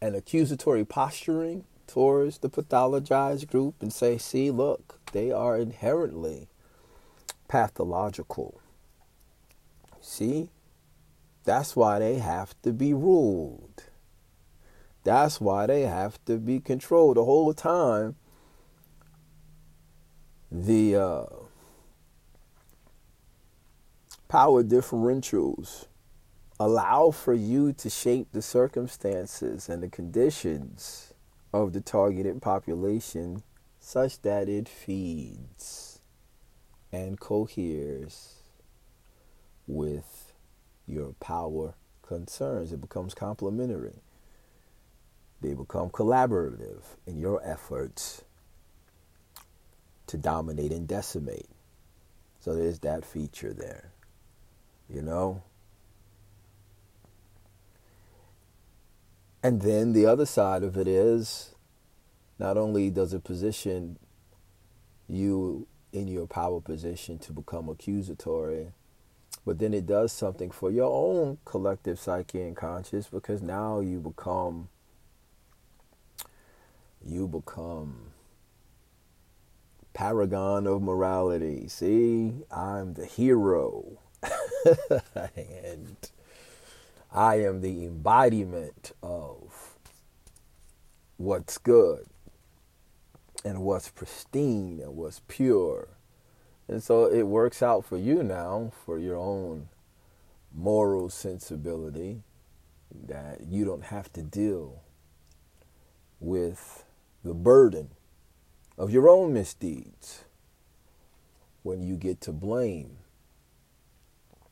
an 0.00 0.14
accusatory 0.14 0.84
posturing 0.84 1.64
towards 1.86 2.38
the 2.38 2.48
pathologized 2.48 3.48
group 3.48 3.74
and 3.80 3.92
say, 3.92 4.16
see, 4.16 4.50
look, 4.50 5.00
they 5.12 5.30
are 5.30 5.56
inherently 5.58 6.48
pathological. 7.48 8.60
See, 10.00 10.50
that's 11.44 11.74
why 11.74 11.98
they 11.98 12.18
have 12.18 12.54
to 12.62 12.72
be 12.72 12.94
ruled. 12.94 13.84
That's 15.02 15.40
why 15.40 15.66
they 15.66 15.82
have 15.82 16.24
to 16.26 16.36
be 16.36 16.60
controlled 16.60 17.16
the 17.16 17.24
whole 17.24 17.52
time. 17.54 18.16
The 20.52 20.96
uh, 20.96 21.26
power 24.30 24.62
differentials 24.62 25.86
allow 26.60 27.10
for 27.10 27.34
you 27.34 27.72
to 27.72 27.90
shape 27.90 28.28
the 28.30 28.40
circumstances 28.40 29.68
and 29.68 29.82
the 29.82 29.88
conditions 29.88 31.12
of 31.52 31.72
the 31.72 31.80
targeted 31.80 32.40
population 32.40 33.42
such 33.80 34.22
that 34.22 34.48
it 34.48 34.68
feeds 34.68 35.98
and 36.92 37.18
coheres 37.18 38.36
with 39.66 40.32
your 40.86 41.12
power 41.18 41.74
concerns. 42.02 42.72
It 42.72 42.80
becomes 42.80 43.14
complementary. 43.14 44.00
They 45.40 45.54
become 45.54 45.90
collaborative 45.90 46.82
in 47.04 47.18
your 47.18 47.44
efforts 47.44 48.22
to 50.06 50.16
dominate 50.16 50.70
and 50.70 50.86
decimate. 50.86 51.48
So 52.38 52.54
there's 52.54 52.78
that 52.80 53.04
feature 53.04 53.52
there. 53.52 53.90
You 54.92 55.02
know? 55.02 55.42
And 59.42 59.62
then 59.62 59.92
the 59.92 60.06
other 60.06 60.26
side 60.26 60.62
of 60.62 60.76
it 60.76 60.86
is 60.86 61.54
not 62.38 62.56
only 62.56 62.90
does 62.90 63.14
it 63.14 63.24
position 63.24 63.98
you 65.08 65.66
in 65.92 66.08
your 66.08 66.26
power 66.26 66.60
position 66.60 67.18
to 67.18 67.32
become 67.32 67.68
accusatory, 67.68 68.68
but 69.46 69.58
then 69.58 69.72
it 69.72 69.86
does 69.86 70.12
something 70.12 70.50
for 70.50 70.70
your 70.70 70.90
own 70.90 71.38
collective 71.44 71.98
psyche 71.98 72.42
and 72.42 72.56
conscious 72.56 73.06
because 73.06 73.42
now 73.42 73.80
you 73.80 73.98
become 73.98 74.68
you 77.04 77.26
become 77.26 78.12
paragon 79.94 80.66
of 80.66 80.82
morality. 80.82 81.66
See, 81.68 82.32
I'm 82.50 82.94
the 82.94 83.06
hero. 83.06 83.98
and 85.36 85.96
I 87.12 87.36
am 87.36 87.60
the 87.60 87.84
embodiment 87.84 88.92
of 89.02 89.76
what's 91.16 91.58
good 91.58 92.06
and 93.44 93.62
what's 93.62 93.88
pristine 93.90 94.80
and 94.80 94.96
what's 94.96 95.20
pure. 95.28 95.88
And 96.68 96.82
so 96.82 97.06
it 97.06 97.24
works 97.24 97.62
out 97.62 97.84
for 97.84 97.96
you 97.96 98.22
now 98.22 98.72
for 98.84 98.98
your 98.98 99.16
own 99.16 99.68
moral 100.54 101.08
sensibility 101.10 102.22
that 103.06 103.42
you 103.48 103.64
don't 103.64 103.84
have 103.84 104.12
to 104.12 104.22
deal 104.22 104.82
with 106.18 106.84
the 107.24 107.34
burden 107.34 107.90
of 108.76 108.90
your 108.90 109.08
own 109.08 109.32
misdeeds 109.32 110.24
when 111.62 111.82
you 111.82 111.96
get 111.96 112.20
to 112.20 112.32
blame 112.32 112.99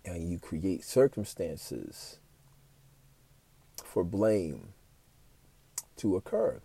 and 0.04 0.30
you 0.30 0.38
create 0.38 0.84
circumstances 0.84 2.18
for 3.84 4.04
blame 4.04 4.68
to 5.96 6.16
occur 6.16 6.60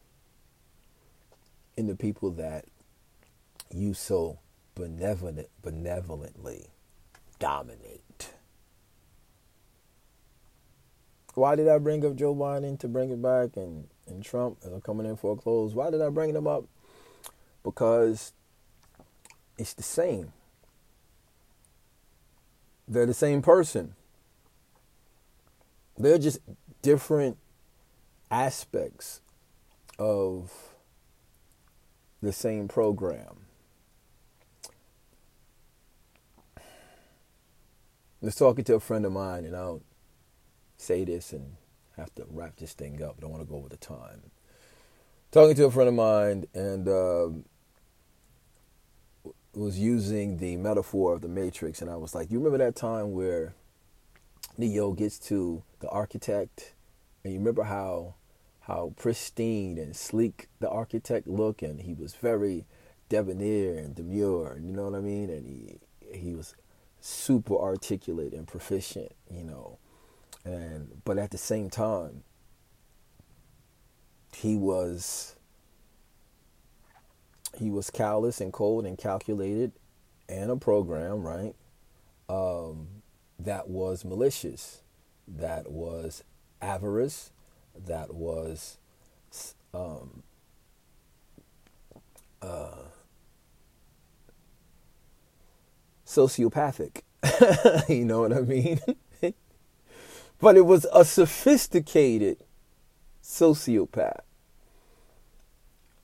in 1.75 1.87
the 1.87 1.95
people 1.95 2.31
that 2.31 2.65
you 3.71 3.93
so 3.93 4.39
benevolent, 4.75 5.47
benevolently 5.61 6.67
dominate. 7.39 8.33
Why 11.33 11.55
did 11.55 11.67
I 11.67 11.79
bring 11.79 12.05
up 12.05 12.15
Joe 12.15 12.35
Biden 12.35 12.79
to 12.79 12.87
bring 12.87 13.09
it 13.09 13.21
back 13.21 13.57
and, 13.57 13.87
and 14.07 14.23
Trump 14.23 14.59
I'm 14.63 14.81
coming 14.81 15.07
in 15.07 15.15
for 15.15 15.33
a 15.33 15.35
close? 15.35 15.73
Why 15.73 15.89
did 15.89 16.01
I 16.01 16.09
bring 16.09 16.33
them 16.33 16.45
up? 16.45 16.65
Because 17.63 18.33
it's 19.57 19.73
the 19.73 19.83
same. 19.83 20.31
They're 22.93 23.07
the 23.07 23.13
same 23.13 23.41
person. 23.41 23.95
They're 25.97 26.19
just 26.19 26.39
different 26.83 27.37
aspects 28.29 29.21
of 29.97 30.51
the 32.21 32.31
same 32.31 32.67
program. 32.67 33.47
I 36.57 36.61
was 38.21 38.35
talking 38.35 38.63
to 38.65 38.75
a 38.75 38.79
friend 38.79 39.05
of 39.07 39.11
mine, 39.11 39.45
and 39.45 39.55
I'll 39.55 39.81
say 40.77 41.03
this 41.03 41.33
and 41.33 41.55
have 41.97 42.13
to 42.15 42.25
wrap 42.29 42.57
this 42.57 42.73
thing 42.73 43.01
up. 43.01 43.15
I 43.17 43.21
don't 43.21 43.31
want 43.31 43.43
to 43.43 43.49
go 43.49 43.57
over 43.57 43.69
the 43.69 43.77
time. 43.77 44.21
Talking 45.31 45.55
to 45.55 45.65
a 45.65 45.71
friend 45.71 45.89
of 45.89 45.95
mine, 45.95 46.45
and 46.53 46.87
uh, 46.87 47.29
was 49.55 49.77
using 49.79 50.37
the 50.37 50.55
metaphor 50.57 51.13
of 51.13 51.21
the 51.21 51.27
Matrix, 51.27 51.81
and 51.81 51.89
I 51.89 51.95
was 51.95 52.15
like, 52.15 52.31
"You 52.31 52.39
remember 52.39 52.57
that 52.59 52.75
time 52.75 53.13
where 53.13 53.53
Neo 54.57 54.93
gets 54.93 55.19
to 55.19 55.63
the 55.79 55.89
architect, 55.89 56.73
and 57.23 57.33
you 57.33 57.39
remember 57.39 57.63
how 57.63 58.15
how 58.61 58.93
pristine 58.95 59.77
and 59.77 59.95
sleek 59.95 60.47
the 60.59 60.69
architect 60.69 61.27
looked, 61.27 61.61
and 61.61 61.81
he 61.81 61.93
was 61.93 62.15
very 62.15 62.65
debonair 63.09 63.77
and 63.77 63.93
demure, 63.93 64.57
you 64.61 64.71
know 64.71 64.85
what 64.89 64.95
I 64.95 65.01
mean? 65.01 65.29
And 65.29 65.45
he 65.45 65.79
he 66.17 66.33
was 66.33 66.55
super 66.99 67.55
articulate 67.55 68.33
and 68.33 68.47
proficient, 68.47 69.11
you 69.29 69.43
know. 69.43 69.77
And 70.45 71.01
but 71.05 71.17
at 71.17 71.31
the 71.31 71.37
same 71.37 71.69
time, 71.69 72.23
he 74.35 74.55
was 74.55 75.35
he 77.57 77.69
was 77.69 77.89
callous 77.89 78.41
and 78.41 78.51
cold 78.51 78.85
and 78.85 78.97
calculated 78.97 79.71
and 80.27 80.51
a 80.51 80.55
program, 80.55 81.21
right? 81.21 81.55
Um, 82.29 82.87
that 83.39 83.69
was 83.69 84.05
malicious, 84.05 84.81
that 85.27 85.71
was 85.71 86.23
avarice, 86.61 87.31
that 87.75 88.13
was 88.13 88.77
um, 89.73 90.23
uh, 92.41 92.83
sociopathic. 96.05 97.01
you 97.89 98.05
know 98.05 98.21
what 98.21 98.33
I 98.33 98.41
mean? 98.41 98.79
but 100.39 100.57
it 100.57 100.65
was 100.65 100.85
a 100.93 101.05
sophisticated 101.05 102.43
sociopath. 103.23 104.21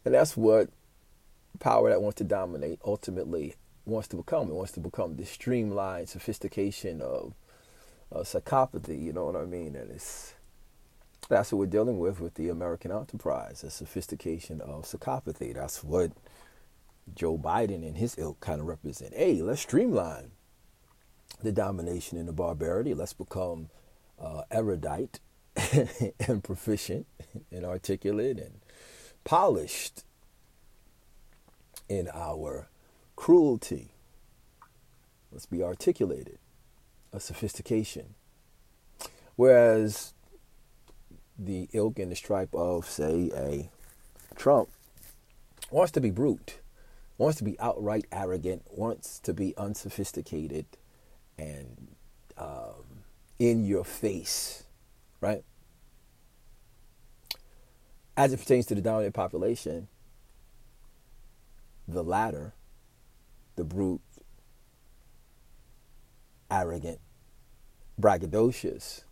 And 0.05 0.13
that's 0.13 0.37
what 0.37 0.69
power 1.59 1.89
that 1.89 2.01
wants 2.01 2.17
to 2.17 2.23
dominate 2.23 2.79
ultimately 2.85 3.55
wants 3.85 4.07
to 4.09 4.15
become. 4.15 4.49
It 4.49 4.53
wants 4.53 4.71
to 4.73 4.79
become 4.79 5.15
the 5.15 5.25
streamlined 5.25 6.09
sophistication 6.09 7.01
of, 7.01 7.33
of 8.11 8.25
psychopathy, 8.25 9.01
you 9.01 9.13
know 9.13 9.25
what 9.25 9.35
I 9.35 9.45
mean? 9.45 9.75
And 9.75 9.91
it's 9.91 10.33
that's 11.27 11.51
what 11.51 11.59
we're 11.59 11.65
dealing 11.67 11.99
with 11.99 12.19
with 12.19 12.35
the 12.35 12.49
American 12.49 12.91
enterprise, 12.91 13.63
a 13.63 13.69
sophistication 13.69 14.61
of 14.61 14.85
psychopathy. 14.85 15.53
That's 15.53 15.83
what 15.83 16.11
Joe 17.15 17.37
Biden 17.37 17.87
and 17.87 17.97
his 17.97 18.17
ilk 18.17 18.39
kind 18.39 18.61
of 18.61 18.67
represent. 18.67 19.13
Hey, 19.13 19.41
let's 19.41 19.61
streamline 19.61 20.31
the 21.43 21.51
domination 21.51 22.17
and 22.17 22.27
the 22.27 22.33
barbarity. 22.33 22.93
Let's 22.93 23.13
become 23.13 23.69
uh, 24.19 24.43
erudite 24.51 25.19
and 26.27 26.43
proficient 26.43 27.05
and 27.51 27.65
articulate 27.65 28.39
and 28.39 28.59
polished 29.23 30.03
in 31.89 32.07
our 32.13 32.69
cruelty. 33.15 33.91
Let's 35.31 35.45
be 35.45 35.61
articulated, 35.61 36.39
a 37.11 37.19
sophistication. 37.19 38.15
Whereas 39.35 40.13
the 41.37 41.69
ilk 41.73 41.99
and 41.99 42.11
the 42.11 42.15
stripe 42.15 42.53
of, 42.53 42.85
say, 42.85 43.31
a 43.35 43.69
Trump 44.35 44.69
wants 45.71 45.91
to 45.93 46.01
be 46.01 46.11
brute, 46.11 46.59
wants 47.17 47.37
to 47.37 47.43
be 47.43 47.59
outright 47.59 48.05
arrogant, 48.11 48.63
wants 48.69 49.19
to 49.19 49.33
be 49.33 49.55
unsophisticated 49.57 50.65
and 51.37 51.95
um, 52.37 53.03
in 53.37 53.65
your 53.65 53.83
face, 53.83 54.63
right? 55.21 55.43
As 58.17 58.33
it 58.33 58.39
pertains 58.39 58.65
to 58.67 58.75
the 58.75 58.81
dominant 58.81 59.15
population, 59.15 59.87
the 61.93 62.03
latter, 62.03 62.53
the 63.55 63.63
brute, 63.63 64.01
arrogant, 66.49 66.99
braggadocious 67.99 69.03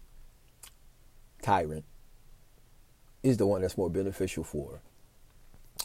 tyrant, 1.42 1.86
is 3.24 3.38
the 3.38 3.46
one 3.46 3.62
that's 3.62 3.78
more 3.78 3.90
beneficial 3.90 4.44
for 4.44 4.82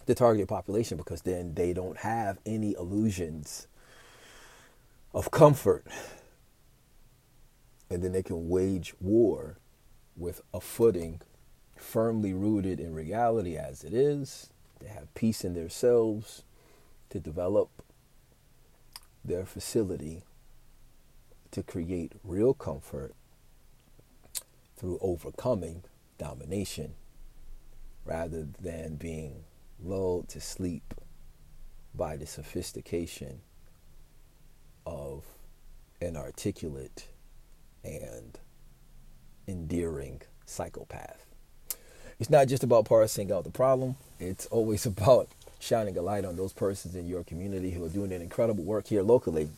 the 0.07 0.15
targeted 0.15 0.49
population 0.49 0.97
because 0.97 1.23
then 1.23 1.55
they 1.55 1.73
don't 1.73 1.99
have 1.99 2.39
any 2.45 2.75
illusions 2.75 3.67
of 5.15 5.31
comfort. 5.31 5.87
And 7.91 8.03
then 8.03 8.13
they 8.13 8.23
can 8.23 8.49
wage 8.49 8.95
war 9.01 9.59
with 10.17 10.41
a 10.55 10.61
footing 10.61 11.21
firmly 11.77 12.33
rooted 12.33 12.81
in 12.81 12.95
reality 12.95 13.57
as 13.57 13.85
it 13.85 13.93
is. 13.93 14.51
They 14.81 14.89
have 14.89 15.13
peace 15.15 15.45
in 15.45 15.55
themselves 15.55 16.43
to 17.13 17.21
develop 17.21 17.69
their 19.23 19.45
facility 19.45 20.23
to 21.51 21.63
create 21.63 22.15
real 22.25 22.55
comfort 22.55 23.13
through 24.79 24.99
overcoming 25.03 25.85
domination 26.17 26.95
rather 28.07 28.49
than 28.59 28.95
being 28.95 29.45
lulled 29.79 30.27
to 30.27 30.41
sleep 30.41 30.95
by 31.95 32.17
the 32.17 32.25
sophistication 32.25 33.43
of 34.87 35.27
an 36.01 36.17
articulate 36.17 37.09
and 37.85 38.39
endearing 39.47 40.23
psychopath. 40.47 41.27
It's 42.19 42.31
not 42.31 42.49
just 42.49 42.65
about 42.65 42.87
parsing 42.87 43.31
out 43.31 43.45
the 43.45 43.51
problem, 43.51 43.97
it's 44.19 44.47
always 44.47 44.87
about 44.95 45.29
shining 45.63 45.97
a 45.97 46.03
light 46.03 46.25
on 46.25 46.35
those 46.35 46.53
persons 46.53 46.97
in 46.97 47.07
your 47.07 47.23
community 47.23 47.71
who 47.71 47.85
are 47.85 47.89
doing 47.89 48.13
an 48.13 48.21
incredible 48.21 48.65
work 48.65 48.89
here 48.89 49.03
locally 49.03 49.49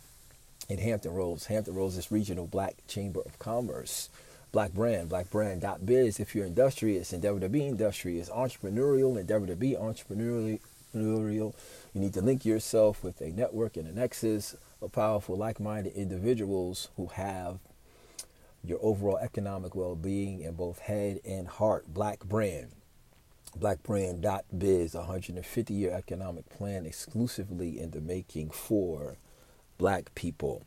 in 0.69 0.77
Hampton 0.79 1.15
Roads. 1.15 1.47
Hampton 1.47 1.75
Roads 1.75 1.97
is 1.97 2.13
Regional 2.13 2.47
Black 2.47 2.75
Chamber 2.87 3.23
of 3.25 3.39
Commerce. 3.39 4.11
Black 4.53 4.73
Brand, 4.73 5.09
blackbrand.biz. 5.09 6.21
If 6.21 6.35
you're 6.35 6.45
industrious, 6.45 7.13
endeavor 7.13 7.41
to 7.41 7.49
be 7.49 7.67
industrious, 7.67 8.29
entrepreneurial, 8.29 9.19
endeavor 9.19 9.47
to 9.47 9.57
be 9.57 9.73
entrepreneurial. 9.73 10.61
You 10.93 12.01
need 12.01 12.15
to 12.15 12.21
link 12.21 12.45
yourself 12.45 13.03
with 13.03 13.21
a 13.21 13.31
network 13.31 13.77
and 13.77 13.89
a 13.89 13.93
nexus 13.93 14.55
of 14.83 14.93
powerful, 14.93 15.37
like 15.37 15.59
minded 15.59 15.95
individuals 15.95 16.89
who 16.97 17.07
have 17.07 17.59
your 18.63 18.79
overall 18.83 19.17
economic 19.17 19.75
well 19.75 19.97
being 19.97 20.43
in 20.43 20.53
both 20.53 20.81
head 20.81 21.21
and 21.25 21.49
heart. 21.49 21.93
Black 21.93 22.21
Brand. 22.21 22.73
Blackbrand.biz, 23.59 24.95
a 24.95 24.99
150 24.99 25.75
year 25.75 25.93
economic 25.93 26.49
plan 26.49 26.87
exclusively 26.87 27.79
in 27.81 27.91
the 27.93 28.01
making 28.01 28.51
for 28.51 29.17
black 29.79 30.15
people. 30.15 30.63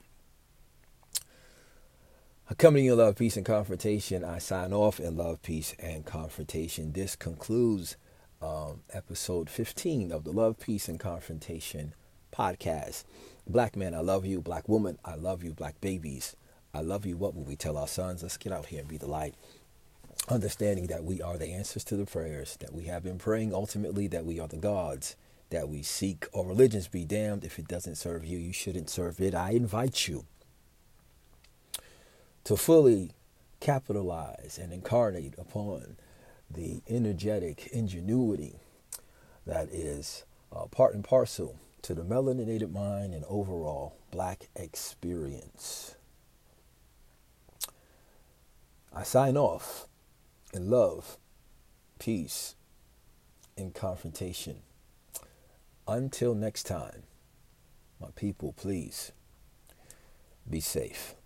Coming 2.57 2.85
in 2.85 2.97
love, 2.97 3.17
peace, 3.17 3.35
and 3.35 3.45
confrontation, 3.45 4.23
I 4.23 4.37
sign 4.37 4.71
off 4.71 5.01
in 5.01 5.17
love, 5.17 5.41
peace, 5.41 5.75
and 5.79 6.05
confrontation. 6.05 6.93
This 6.93 7.15
concludes 7.15 7.97
um, 8.41 8.83
episode 8.93 9.49
15 9.49 10.13
of 10.13 10.23
the 10.23 10.31
Love, 10.31 10.57
Peace, 10.57 10.87
and 10.87 10.97
Confrontation 10.97 11.93
podcast. 12.33 13.03
Black 13.45 13.75
man, 13.75 13.93
I 13.93 13.99
love 13.99 14.25
you. 14.25 14.41
Black 14.41 14.69
woman, 14.69 14.97
I 15.03 15.15
love 15.15 15.43
you. 15.43 15.53
Black 15.53 15.79
babies, 15.81 16.35
I 16.73 16.81
love 16.81 17.05
you. 17.05 17.17
What 17.17 17.35
will 17.35 17.43
we 17.43 17.55
tell 17.57 17.77
our 17.77 17.87
sons? 17.87 18.23
Let's 18.23 18.37
get 18.37 18.53
out 18.53 18.67
here 18.67 18.79
and 18.79 18.87
be 18.87 18.97
the 18.97 19.07
light. 19.07 19.35
Understanding 20.29 20.87
that 20.87 21.03
we 21.03 21.21
are 21.21 21.37
the 21.37 21.47
answers 21.47 21.83
to 21.85 21.95
the 21.95 22.05
prayers 22.05 22.57
that 22.59 22.73
we 22.73 22.83
have 22.83 23.03
been 23.03 23.17
praying, 23.17 23.53
ultimately, 23.53 24.07
that 24.07 24.25
we 24.25 24.39
are 24.39 24.47
the 24.47 24.57
gods 24.57 25.15
that 25.49 25.69
we 25.69 25.81
seek. 25.81 26.25
Or 26.33 26.45
religions 26.45 26.87
be 26.87 27.05
damned. 27.05 27.45
If 27.45 27.57
it 27.57 27.67
doesn't 27.67 27.95
serve 27.95 28.25
you, 28.25 28.37
you 28.37 28.51
shouldn't 28.51 28.89
serve 28.89 29.21
it. 29.21 29.33
I 29.33 29.51
invite 29.51 30.07
you 30.07 30.25
to 32.43 32.57
fully 32.57 33.11
capitalize 33.59 34.59
and 34.61 34.71
incarnate 34.71 35.33
upon 35.37 35.97
the 36.49 36.81
energetic 36.87 37.67
ingenuity 37.73 38.59
that 39.45 39.69
is 39.69 40.23
uh, 40.55 40.65
part 40.65 40.93
and 40.93 41.03
parcel 41.03 41.57
to 41.81 41.93
the 41.93 42.03
melaninated 42.03 42.71
mind 42.71 43.13
and 43.13 43.23
overall 43.29 43.95
black 44.11 44.49
experience. 44.55 45.95
I 48.93 49.03
sign 49.03 49.37
off 49.37 49.86
in 50.53 50.69
love, 50.69 51.17
peace, 51.99 52.55
and 53.57 53.73
confrontation. 53.73 54.57
Until 55.87 56.35
next 56.35 56.63
time, 56.63 57.03
my 57.99 58.09
people, 58.15 58.53
please 58.53 59.11
be 60.49 60.59
safe. 60.59 61.16